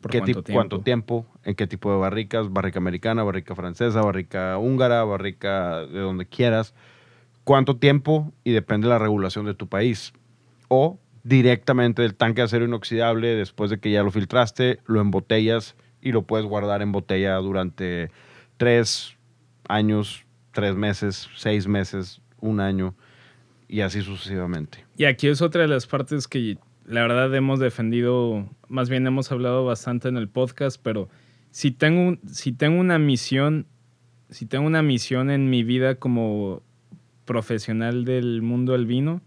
[0.00, 0.52] ¿Por qué cuánto tiempo?
[0.52, 6.00] cuánto tiempo, en qué tipo de barricas, barrica americana, barrica francesa, barrica húngara, barrica de
[6.00, 6.74] donde quieras,
[7.44, 10.12] cuánto tiempo y depende de la regulación de tu país.
[10.68, 15.76] O directamente del tanque de acero inoxidable, después de que ya lo filtraste, lo embotellas
[16.00, 18.10] y lo puedes guardar en botella durante
[18.56, 19.16] tres
[19.68, 22.94] años, tres meses, seis meses, un año
[23.68, 24.84] y así sucesivamente.
[24.96, 26.56] Y aquí es otra de las partes que
[26.90, 31.08] la verdad hemos defendido, más bien hemos hablado bastante en el podcast, pero
[31.52, 33.66] si tengo, si tengo una misión,
[34.28, 36.62] si tengo una misión en mi vida como
[37.26, 39.22] profesional del mundo del vino,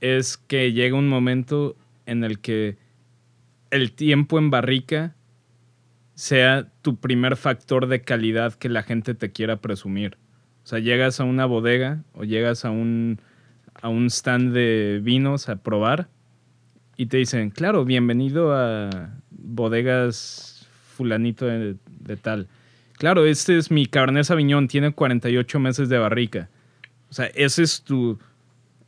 [0.00, 2.78] es que llega un momento en el que
[3.70, 5.14] el tiempo en barrica
[6.14, 10.18] sea tu primer factor de calidad que la gente te quiera presumir.
[10.64, 13.20] O sea, llegas a una bodega o llegas a un,
[13.80, 16.08] a un stand de vinos a probar
[17.00, 18.90] y te dicen, claro, bienvenido a
[19.30, 22.46] bodegas fulanito de, de tal.
[22.98, 26.50] Claro, este es mi Cabernet Sauvignon, tiene 48 meses de barrica.
[27.08, 28.18] O sea, ese es tu...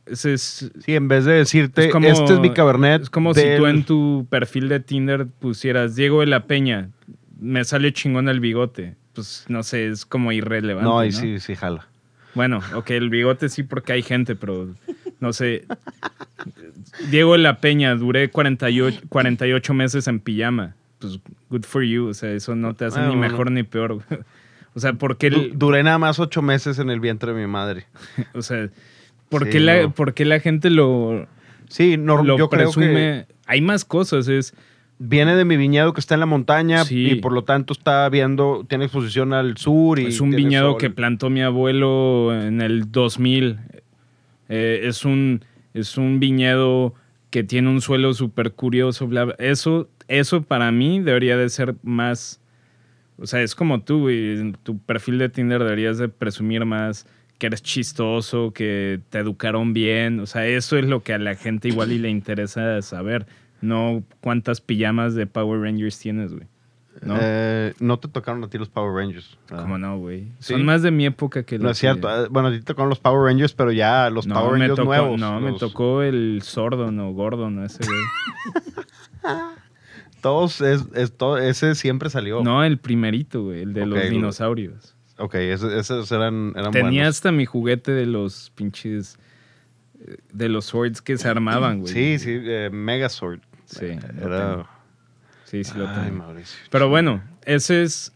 [0.05, 3.01] Ese es, Sí, en vez de decirte, Es como- este es mi cabernet.
[3.01, 6.89] es como si tú en tu perfil de Tinder pusieras Diego de la Peña,
[7.39, 8.95] me sale chingón el bigote.
[9.13, 10.87] Pues no sé, es como irrelevante.
[10.87, 11.05] No, ¿no?
[11.05, 11.87] y sí, sí, jala.
[12.35, 14.75] Bueno, ok, el bigote sí porque hay gente, pero
[15.23, 15.63] no sé.
[17.09, 20.75] Diego la Peña, duré 48, 48 meses en pijama.
[20.99, 21.19] Pues
[21.49, 23.31] good for you, o sea, eso no te hace Bueno, ni bueno.
[23.31, 24.01] mejor ni peor.
[24.75, 27.47] O sea, ¿por qué, Du- Duré nada más ocho meses en el vientre de mi
[27.47, 27.85] madre.
[28.33, 28.69] o sea,
[29.29, 29.91] ¿por Sí, qué la, no.
[29.93, 31.27] por qué la gente lo,
[31.69, 33.25] Sí, no, lo yo creo que presume?
[33.45, 34.53] Hay más cosas, es...
[34.99, 37.11] viene de mi viñedo que está en la montaña Sí.
[37.11, 39.99] y por lo tanto está viendo, tiene exposición al sur.
[39.99, 40.77] y Es un viñedo sol.
[40.79, 43.57] que plantó mi abuelo en el 2000.
[44.49, 46.93] Eh, es, un, es un viñedo
[47.29, 49.07] que tiene un suelo súper curioso.
[49.07, 49.35] bla, bla.
[49.39, 52.39] Eso, eso para mí debería de ser más...
[53.17, 54.09] O sea, es como tú.
[54.09, 57.05] En tu perfil de Tinder deberías de presumir más
[57.37, 60.19] que eres chistoso, que te educaron bien.
[60.19, 63.25] O sea, eso es lo que a la gente igual y le interesa saber.
[63.61, 66.47] No cuántas pijamas de Power Rangers tienes, güey.
[67.01, 67.15] ¿No?
[67.19, 69.37] Eh, no te tocaron a ti los Power Rangers.
[69.49, 69.63] ¿verdad?
[69.63, 70.27] ¿Cómo no, güey?
[70.39, 70.53] Sí.
[70.53, 72.07] Son más de mi época que No la es cierto.
[72.09, 74.59] eh, Bueno, a ti te tocaron los Power Rangers, pero ya los No, Power me
[74.67, 75.19] Rangers tocó, nuevos.
[75.19, 77.99] no, me los- tocó el sordo, no, gordo, no, ese güey.
[80.21, 82.41] Todos, es, es todo- ese siempre salió.
[82.43, 84.95] No, el primerito, güey, el de los lo- dinosaurios.
[85.17, 87.07] Ok, esos eran, eran Tenía buenos.
[87.17, 89.17] hasta mi juguete de los pinches.
[90.05, 91.93] eh, De los swords que se armaban, güey.
[91.93, 93.39] Sí, sí, eh, Megazord.
[93.65, 93.85] Sí,
[94.21, 94.65] Era...
[95.45, 96.17] Sí, sí lo Ay, tengo.
[96.23, 96.57] Mauricio.
[96.69, 98.13] Pero bueno, ese es.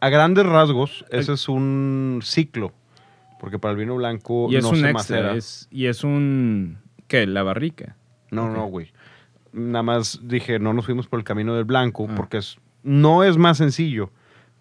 [0.00, 2.72] A grandes rasgos, ese es un ciclo.
[3.38, 5.16] Porque para el vino blanco Y es no un se extra.
[5.18, 5.34] macera.
[5.34, 6.78] es- y es un.
[7.08, 7.26] ¿Qué?
[7.26, 7.96] La barrica.
[8.30, 8.92] No, no, güey.
[9.52, 12.14] Nada más dije, no nos fuimos por el camino del blanco Ah.
[12.16, 14.10] porque es, no es más sencillo.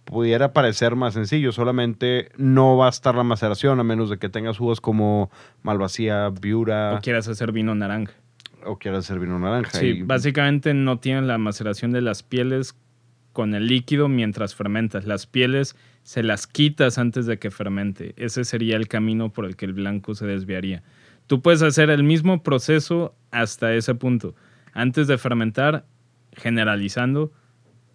[0.05, 4.27] Pudiera parecer más sencillo, solamente no va a estar la maceración a menos de que
[4.27, 5.29] tengas uvas como
[5.61, 8.13] Malvasía, Viura O quieras hacer vino naranja.
[8.65, 9.71] O quieras hacer vino naranja.
[9.79, 12.75] Sí, y- básicamente no tienen la maceración de las pieles
[13.33, 15.05] con el líquido mientras fermentas.
[15.05, 18.13] Las pieles se las quitas antes de que fermente.
[18.17, 20.83] Ese sería el camino por el que el blanco se desviaría.
[21.27, 24.35] Tú puedes hacer el mismo proceso hasta ese punto.
[24.73, 25.85] Antes de fermentar,
[26.33, 27.31] generalizando,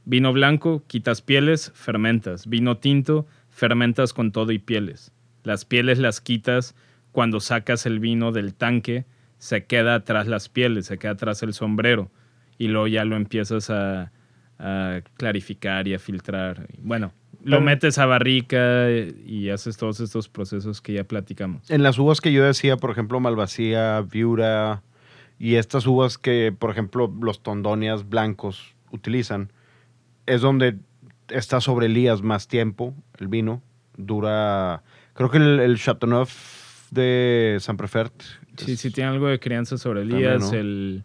[0.05, 2.47] vino blanco, quitas pieles, fermentas.
[2.47, 5.13] Vino tinto, fermentas con todo y pieles.
[5.43, 6.75] Las pieles las quitas
[7.13, 9.05] cuando sacas el vino del tanque,
[9.39, 12.11] se queda atrás las pieles, se queda atrás el sombrero
[12.59, 14.13] y luego ya lo empiezas a,
[14.59, 16.69] a clarificar y a filtrar.
[16.79, 17.13] Bueno,
[17.45, 21.71] lo metes a barrica y haces todos estos procesos que ya platicamos.
[21.71, 24.83] En las uvas que yo decía, por ejemplo, Malvasía, Viura
[25.39, 29.53] y estas uvas que, por ejemplo, los tondonias blancos utilizan,
[30.27, 30.79] es donde
[31.29, 33.63] está sobre Elías más tiempo el vino.
[33.97, 34.83] Dura,
[35.13, 36.54] creo que el, el Chateauneuf
[36.95, 38.15] de San Prefert.
[38.57, 40.59] Sí, sí tiene algo de crianza sobre Elías, ¿no?
[40.59, 41.05] el...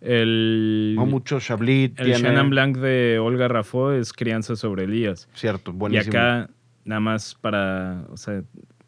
[0.00, 2.14] El, No mucho Chablis el tiene.
[2.20, 5.28] Chenin Blanc de Olga Raffo es crianza sobre Elías.
[5.34, 6.10] Cierto, Y buenísimo.
[6.16, 6.50] acá,
[6.84, 8.42] nada más para, o sea,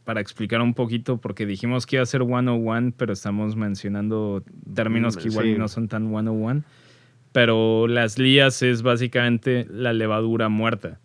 [0.04, 4.44] para explicar un poquito, porque dijimos que iba a ser 101, pero estamos mencionando
[4.74, 5.54] términos que Mm, igual sí.
[5.58, 6.62] no son tan 101.
[7.32, 11.00] Pero las lías es básicamente la levadura muerta.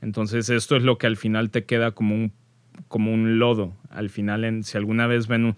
[0.00, 2.32] Entonces, esto es lo que al final te queda como un,
[2.88, 3.74] como un lodo.
[3.90, 5.56] Al final, en, si alguna vez ven,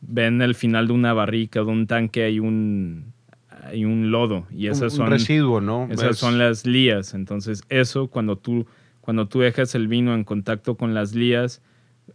[0.00, 3.12] ven el final de una barrica o de un tanque, hay un,
[3.64, 4.46] hay un lodo.
[4.50, 5.10] Y esas un son.
[5.10, 5.88] residuo, ¿no?
[5.90, 7.14] Esas Es- son las lías.
[7.14, 8.66] Entonces, eso cuando tú,
[9.00, 11.62] cuando tú dejas el vino en contacto con las lías,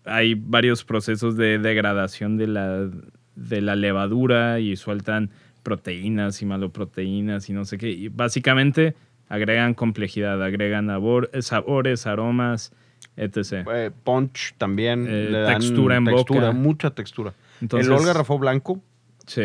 [0.06, 2.90] hay varios procesos de degradación de la,
[3.36, 5.30] de la levadura y sueltan
[5.64, 7.90] proteínas y maloproteínas y no sé qué.
[7.92, 8.96] Y básicamente
[9.30, 12.72] agregan complejidad, agregan abor- sabores, aromas,
[13.16, 13.66] etc.
[13.74, 15.08] eh, punch también.
[15.08, 16.52] Eh, le dan textura en textura, boca.
[16.54, 17.34] mucha textura.
[17.62, 18.82] Entonces, el Olga Rafó blanco
[19.26, 19.42] Sí,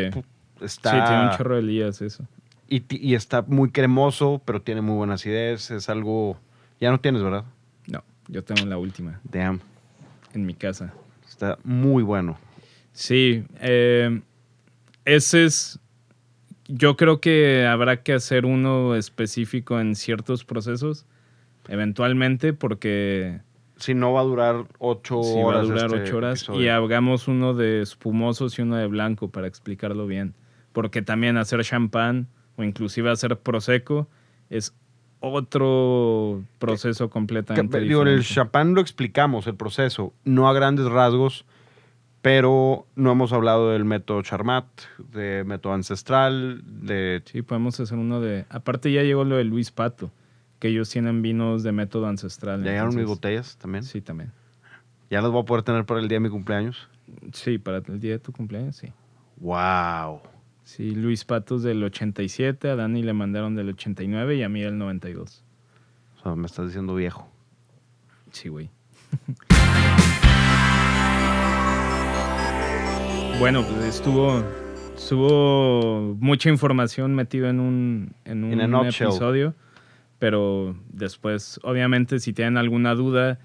[0.61, 0.91] está...
[0.91, 2.25] sí, tiene un chorro de lías eso.
[2.69, 5.71] y, y está muy cremoso, pero tiene muy buena acidez.
[5.71, 6.39] Es algo...
[6.81, 7.45] Ya no tienes, ¿verdad?
[7.87, 9.61] No, yo tengo la última Damn.
[10.35, 10.93] en mi casa.
[11.29, 12.39] Está muy bueno.
[12.93, 14.21] Sí, eh,
[15.05, 15.79] ese es.
[16.69, 21.07] Yo creo que habrá que hacer uno específico en ciertos procesos,
[21.69, 23.41] eventualmente, porque
[23.77, 25.59] Si no va a durar ocho sí horas.
[25.59, 26.39] va a durar este ocho horas.
[26.43, 26.63] episodio.
[26.63, 30.35] Y hagamos uno de espumosos y uno de blanco para explicarlo bien.
[30.73, 34.09] Porque también hacer champán o inclusive hacer prosecco
[34.51, 34.75] es
[35.21, 41.45] otro proceso completamente digo, el champán lo explicamos, el proceso, no a grandes rasgos,
[42.23, 44.67] pero no hemos hablado del método Charmat,
[45.13, 47.23] de método ancestral, de...
[47.25, 48.47] Sí, podemos hacer uno de...
[48.49, 50.11] Aparte ya llegó lo de Luis Pato,
[50.63, 52.63] que ellos tienen vinos de método ancestral.
[52.63, 53.83] ¿Ya llegaron mis botellas también?
[53.83, 54.31] Sí, también.
[55.11, 56.89] ¿Ya las voy a poder tener para el día de mi cumpleaños?
[57.33, 58.93] Sí, para el día de tu cumpleaños, sí.
[59.39, 60.21] ¡Wow!
[60.63, 64.79] Sí, Luis Patos del 87, a Dani le mandaron del 89 y a mí del
[64.79, 65.43] 92.
[66.17, 67.29] O sea, me estás diciendo viejo.
[68.31, 68.71] Sí, güey.
[73.41, 74.45] bueno, pues estuvo,
[74.95, 79.55] estuvo mucha información metido en un, en un nutshell.
[80.23, 83.41] Pero después, obviamente, si tienen alguna duda,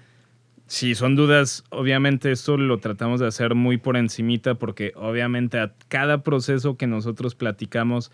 [0.68, 5.74] si son dudas, obviamente esto lo tratamos de hacer muy por encimita porque obviamente a
[5.88, 8.12] cada proceso que nosotros platicamos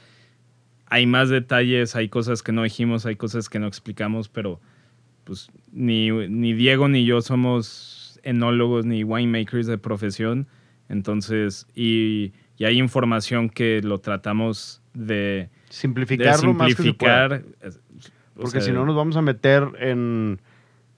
[0.86, 4.62] hay más detalles, hay cosas que no dijimos, hay cosas que no explicamos, pero
[5.24, 10.48] pues ni, ni Diego ni yo somos enólogos ni winemakers de profesión,
[10.88, 16.94] entonces, y, y hay información que lo tratamos de, de Simplificar más que
[18.37, 20.41] o Porque sea, si no nos vamos a meter en...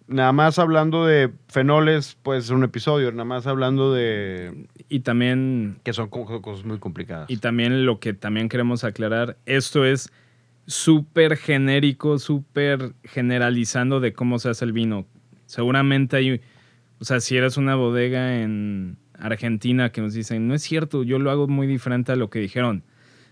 [0.09, 3.11] Nada más hablando de fenoles, puede ser un episodio.
[3.11, 4.69] Nada más hablando de...
[4.89, 7.29] Y también Que son co- cosas muy complicadas.
[7.29, 10.13] Y también lo que también queremos aclarar, esto es
[10.67, 15.07] súper genérico, súper generalizando de cómo se hace el vino.
[15.47, 16.41] Seguramente hay,
[17.01, 21.19] o sea, si eres una bodega en Argentina que nos dicen, no es cierto, yo
[21.19, 22.85] lo hago muy diferente a lo que dijeron.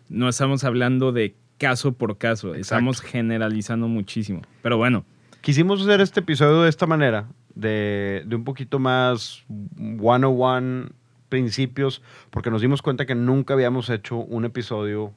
[0.08, 1.36] No estamos hablando de
[1.68, 4.42] caso por caso, estamos generalizando muchísimo.
[4.62, 5.04] Pero bueno,
[5.44, 9.44] Quisimos hacer este episodio de esta manera, de, de un poquito más
[9.76, 10.88] 101
[11.28, 12.00] principios,
[12.30, 15.12] porque nos dimos cuenta que nunca habíamos hecho un episodio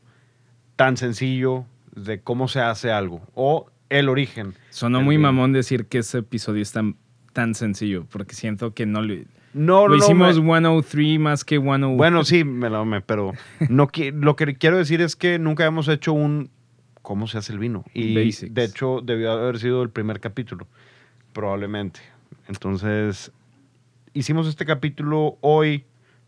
[0.76, 1.66] tan sencillo
[1.96, 4.54] de cómo se hace algo o el origen.
[4.70, 6.98] sonó muy mamón decir que ese episodio es tan,
[7.32, 9.14] tan sencillo, porque siento que no lo,
[9.58, 11.98] No, lo no, hicimos me- 103 más que 101.
[11.98, 13.34] Bueno, sí, me lo me, pero
[13.70, 16.50] no qui- lo que quiero decir es que nunca hemos hecho un
[17.02, 17.84] cómo se hace el vino.
[17.94, 18.54] Y Basics.
[18.54, 20.68] de hecho debió haber sido el primer capítulo,
[21.34, 22.00] probablemente.
[22.48, 23.32] Entonces,
[24.14, 25.86] hicimos este capítulo hoy,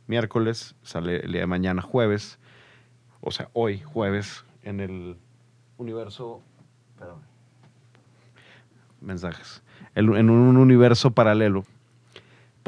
[0.08, 2.40] miércoles, sale el día de mañana, jueves.
[3.22, 5.18] O sea, hoy, jueves, en el
[5.78, 6.42] universo.
[6.94, 7.20] Espérame.
[9.02, 9.62] Mensajes.
[9.96, 11.66] El- en un universo paralelo.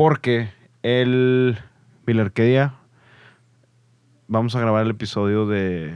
[0.01, 0.49] Porque
[0.81, 1.59] el.
[2.07, 2.73] Miller, ¿qué día?
[4.27, 5.93] Vamos a grabar el episodio de,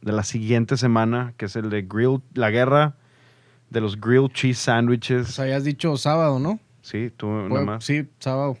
[0.00, 2.94] de la siguiente semana, que es el de Grill, la guerra
[3.68, 5.38] de los grilled cheese Pues sandwiches.
[5.38, 6.58] habías dicho sábado, ¿no?
[6.80, 7.84] Sí, tú Pues, nada más.
[7.84, 8.56] sí, sábado.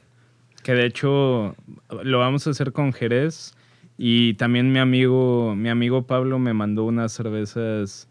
[0.62, 1.56] Que de hecho
[2.02, 3.54] lo vamos a hacer con Jerez.
[3.96, 8.10] Y también mi amigo, mi amigo Pablo me mandó unas cervezas.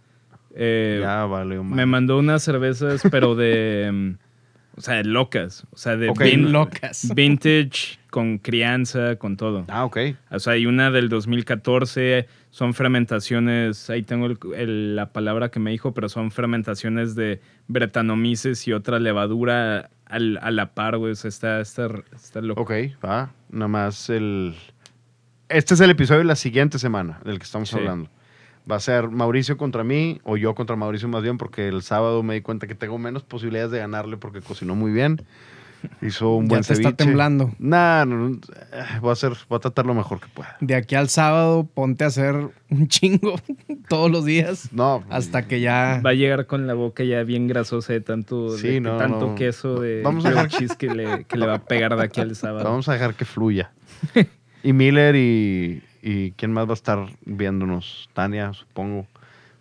[0.55, 4.15] eh, ya vale, me mandó unas cervezas, pero de.
[4.77, 5.65] O sea, de locas.
[5.71, 6.19] O sea, de Ok.
[6.21, 7.07] vin- Locas.
[7.15, 9.63] vintage, con crianza, con todo.
[9.69, 9.97] Ah, ok.
[10.31, 15.59] O sea, hay una del 2014, son fermentaciones, ahí tengo el- el- la palabra que
[15.59, 21.13] me dijo, pero son fermentaciones de bretanomices y otra levadura al- a la par, güey.
[21.13, 22.61] O sea, está, está, está loco.
[22.61, 22.71] Ok,
[23.03, 23.31] va.
[23.49, 24.55] Nada más el.
[25.47, 27.77] Este es el episodio de la siguiente semana del que estamos Sí.
[27.77, 28.09] hablando.
[28.69, 32.23] Va a ser Mauricio contra mí, o yo contra Mauricio más bien, porque el sábado
[32.23, 35.21] me di cuenta que tengo menos posibilidades de ganarle porque cocinó muy bien.
[36.01, 37.51] Hizo un Ya buen te está temblando.
[37.59, 40.57] Nah, no, no, eh, voy a hacer, voy a tratar lo mejor que pueda.
[40.59, 42.33] De aquí al sábado, ponte a hacer
[42.71, 43.35] un chingo
[43.87, 44.69] todos los días.
[44.73, 46.01] No, Hasta que ya.
[46.03, 49.27] Va a llegar con la boca ya bien grasosa de tanto, Sí, de no, tanto
[49.27, 49.35] no.
[49.35, 52.19] queso de Vamos a dejar- cheese que le, que le va a pegar de aquí
[52.19, 52.63] al sábado.
[52.65, 53.71] vamos a dejar que fluya.
[54.63, 59.07] y Miller y, y quién más va a estar viéndonos, Tania, supongo,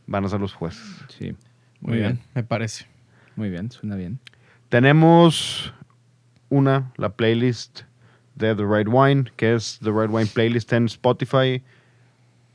[0.06, 0.84] van a ser los jueces.
[1.08, 1.34] Sí,
[1.80, 2.86] Muy bien, me parece.
[3.34, 4.20] Muy bien, suena bien.
[4.68, 5.72] Tenemos
[6.50, 7.84] una, la playlist
[8.34, 11.62] de The Right Wine, que es The Right Wine Playlist en Spotify.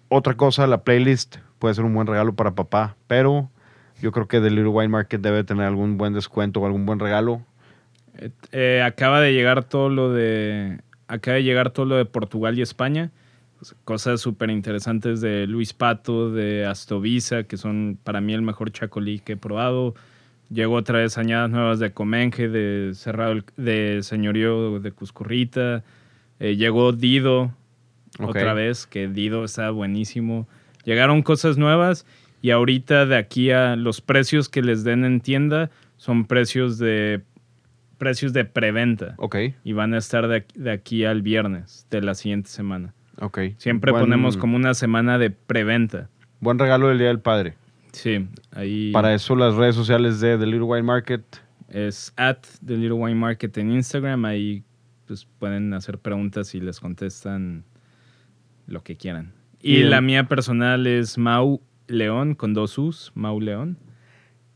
[0.10, 3.49] Otra cosa, la playlist puede ser un buen regalo para papá, pero
[4.03, 6.99] yo creo que The Little Wine Market debe tener algún buen descuento o algún buen
[6.99, 7.41] regalo.
[8.20, 10.80] Eh, eh, acaba de llegar todo lo de.
[11.07, 13.10] Acaba de llegar todo lo de Portugal y España.
[13.84, 19.19] Cosas súper interesantes de Luis Pato, de Astovisa, que son para mí el mejor chacolí
[19.19, 19.95] que he probado.
[20.49, 25.84] Llegó otra vez añadas nuevas de Comenge, de Cerrado, de Señorío de Cuscurrita.
[26.40, 27.53] Eh, llegó Dido
[28.19, 30.48] otra vez, que Dido está buenísimo.
[30.86, 32.06] Llegaron cosas nuevas
[32.41, 37.22] y ahorita de aquí a los precios que les den en tienda son precios de
[37.98, 42.49] precios de preventa Ok, y van a estar de aquí al viernes de la siguiente
[42.49, 42.94] semana.
[43.22, 43.40] Ok.
[43.58, 46.10] Siempre Buen- ponemos como una semana de preventa.
[46.40, 47.56] Buen regalo del Día del Padre.
[47.91, 51.24] Sí, ahí Para eso las redes sociales de The Little Wine Market.
[51.70, 54.26] es at The Little Wine Market en Instagram.
[54.26, 54.64] Ahí
[55.08, 57.64] pues pueden hacer preguntas y les contestan
[58.68, 59.34] lo que quieran.
[59.62, 59.90] Y Bien.
[59.90, 63.78] la mía personal es Mau León con dos U's, Mau León.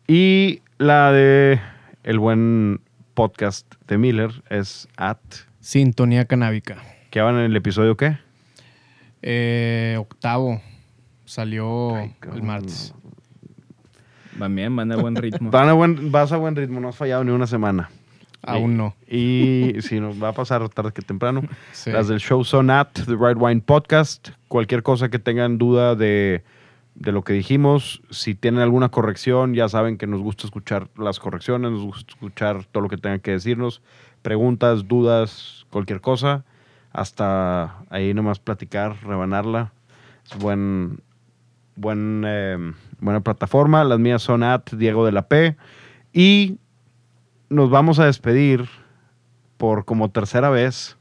[0.08, 1.60] Y la de
[2.04, 2.82] el buen
[3.14, 5.18] podcast de Miller es at.
[5.60, 6.78] Sintonía canábica.
[7.10, 8.18] ¿Qué van en el episodio qué?
[9.24, 10.62] Eh, octavo.
[11.26, 12.94] Salió Ay, el martes.
[14.38, 15.50] Van bien, van a buen ritmo.
[15.50, 17.90] Van a buen, vas a buen ritmo, no has fallado ni una semana.
[18.42, 18.94] Aún no.
[19.08, 21.42] Y si nos va a pasar tarde que temprano.
[21.72, 21.92] Sí.
[21.92, 24.30] Las del show son at The Right Wine Podcast.
[24.48, 26.44] Cualquier cosa que tengan duda de,
[26.96, 31.20] de lo que dijimos, si tienen alguna corrección, ya saben que nos gusta escuchar las
[31.20, 33.82] correcciones, nos gusta escuchar todo lo que tengan que decirnos.
[34.22, 36.44] Preguntas, dudas, cualquier cosa.
[36.94, 39.74] Hasta ahí nomás platicar, rebanarla.
[40.26, 41.02] Es buen,
[41.76, 42.58] buen, eh,
[43.00, 43.84] buena plataforma.
[43.84, 45.58] Las mías son at Diego de la P.
[46.14, 46.60] Y
[47.50, 48.70] nos vamos a despedir
[49.58, 50.98] por como tercera vez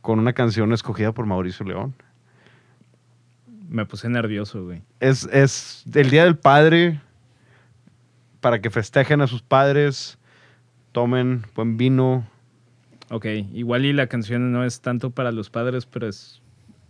[0.00, 1.94] con una canción escogida por Mauricio León.
[3.68, 4.82] Me puse nervioso, güey.
[5.00, 7.00] Es, es el Día del Padre
[8.40, 10.18] para que festejen a sus padres,
[10.92, 12.26] tomen buen vino.
[13.10, 13.24] Ok,
[13.54, 16.42] igual y la canción no es tanto para los padres, pero es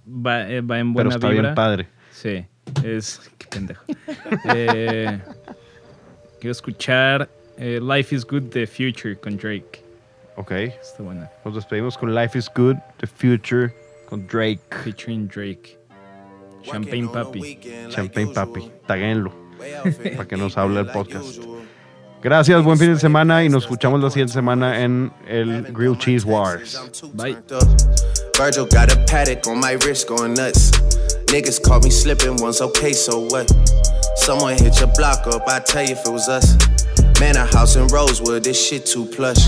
[0.07, 1.43] va, eh, va en Pero buena está vibra.
[1.43, 1.89] bien padre.
[2.11, 2.45] Sí,
[2.85, 3.31] es...
[3.39, 3.85] Qué pendejo.
[4.53, 5.21] Eh,
[6.41, 9.83] quiero escuchar eh, Life is Good, The Future con Drake.
[10.37, 10.51] Ok.
[10.53, 11.31] Está buena.
[11.45, 13.73] Nos despedimos con Life is Good, The Future,
[14.09, 14.61] con Drake.
[14.85, 15.79] Featuring Drake.
[16.63, 17.59] Champagne Papi.
[17.91, 18.71] Champagne Papi.
[18.87, 19.33] Taguenlo.
[20.17, 21.39] para que nos hable el podcast.
[22.21, 26.25] Gracias, buen fin de semana y nos escuchamos la siguiente semana en el Grilled Cheese
[26.25, 26.81] Wars.
[27.15, 27.37] Bye.
[28.37, 30.73] Virgil got a paddock on my wrist going nuts.
[31.27, 33.49] Niggas caught me slipping once, okay, so what?
[34.17, 36.57] Someone hit your block up, I tell you if it was us.
[37.21, 39.45] Man, a house in Rosewood, this shit too plush.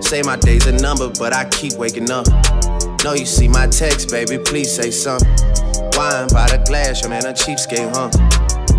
[0.00, 2.26] Say my day's a number, but I keep waking up.
[3.02, 5.28] No, you see my text, baby, please say something.
[5.96, 8.10] Wine by the glass, your man a cheapskate, huh?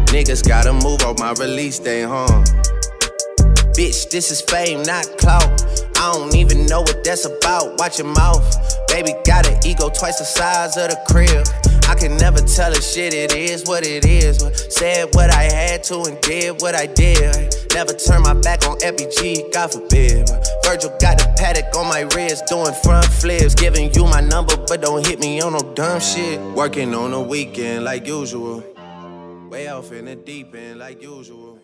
[0.07, 2.43] Niggas gotta move on my release day, huh?
[3.75, 5.43] Bitch, this is fame, not clout.
[5.97, 7.77] I don't even know what that's about.
[7.77, 8.45] Watch your mouth.
[8.87, 11.45] Baby got an ego twice the size of the crib.
[11.89, 14.39] I can never tell a shit, it is what it is.
[14.73, 17.53] Said what I had to and did what I did.
[17.73, 20.29] Never turn my back on FBG, God forbid.
[20.63, 23.55] Virgil got the paddock on my wrist, doing front flips.
[23.55, 26.39] Giving you my number, but don't hit me on no dumb shit.
[26.55, 28.63] Working on the weekend like usual.
[29.49, 31.54] Way off in the deep end like usual.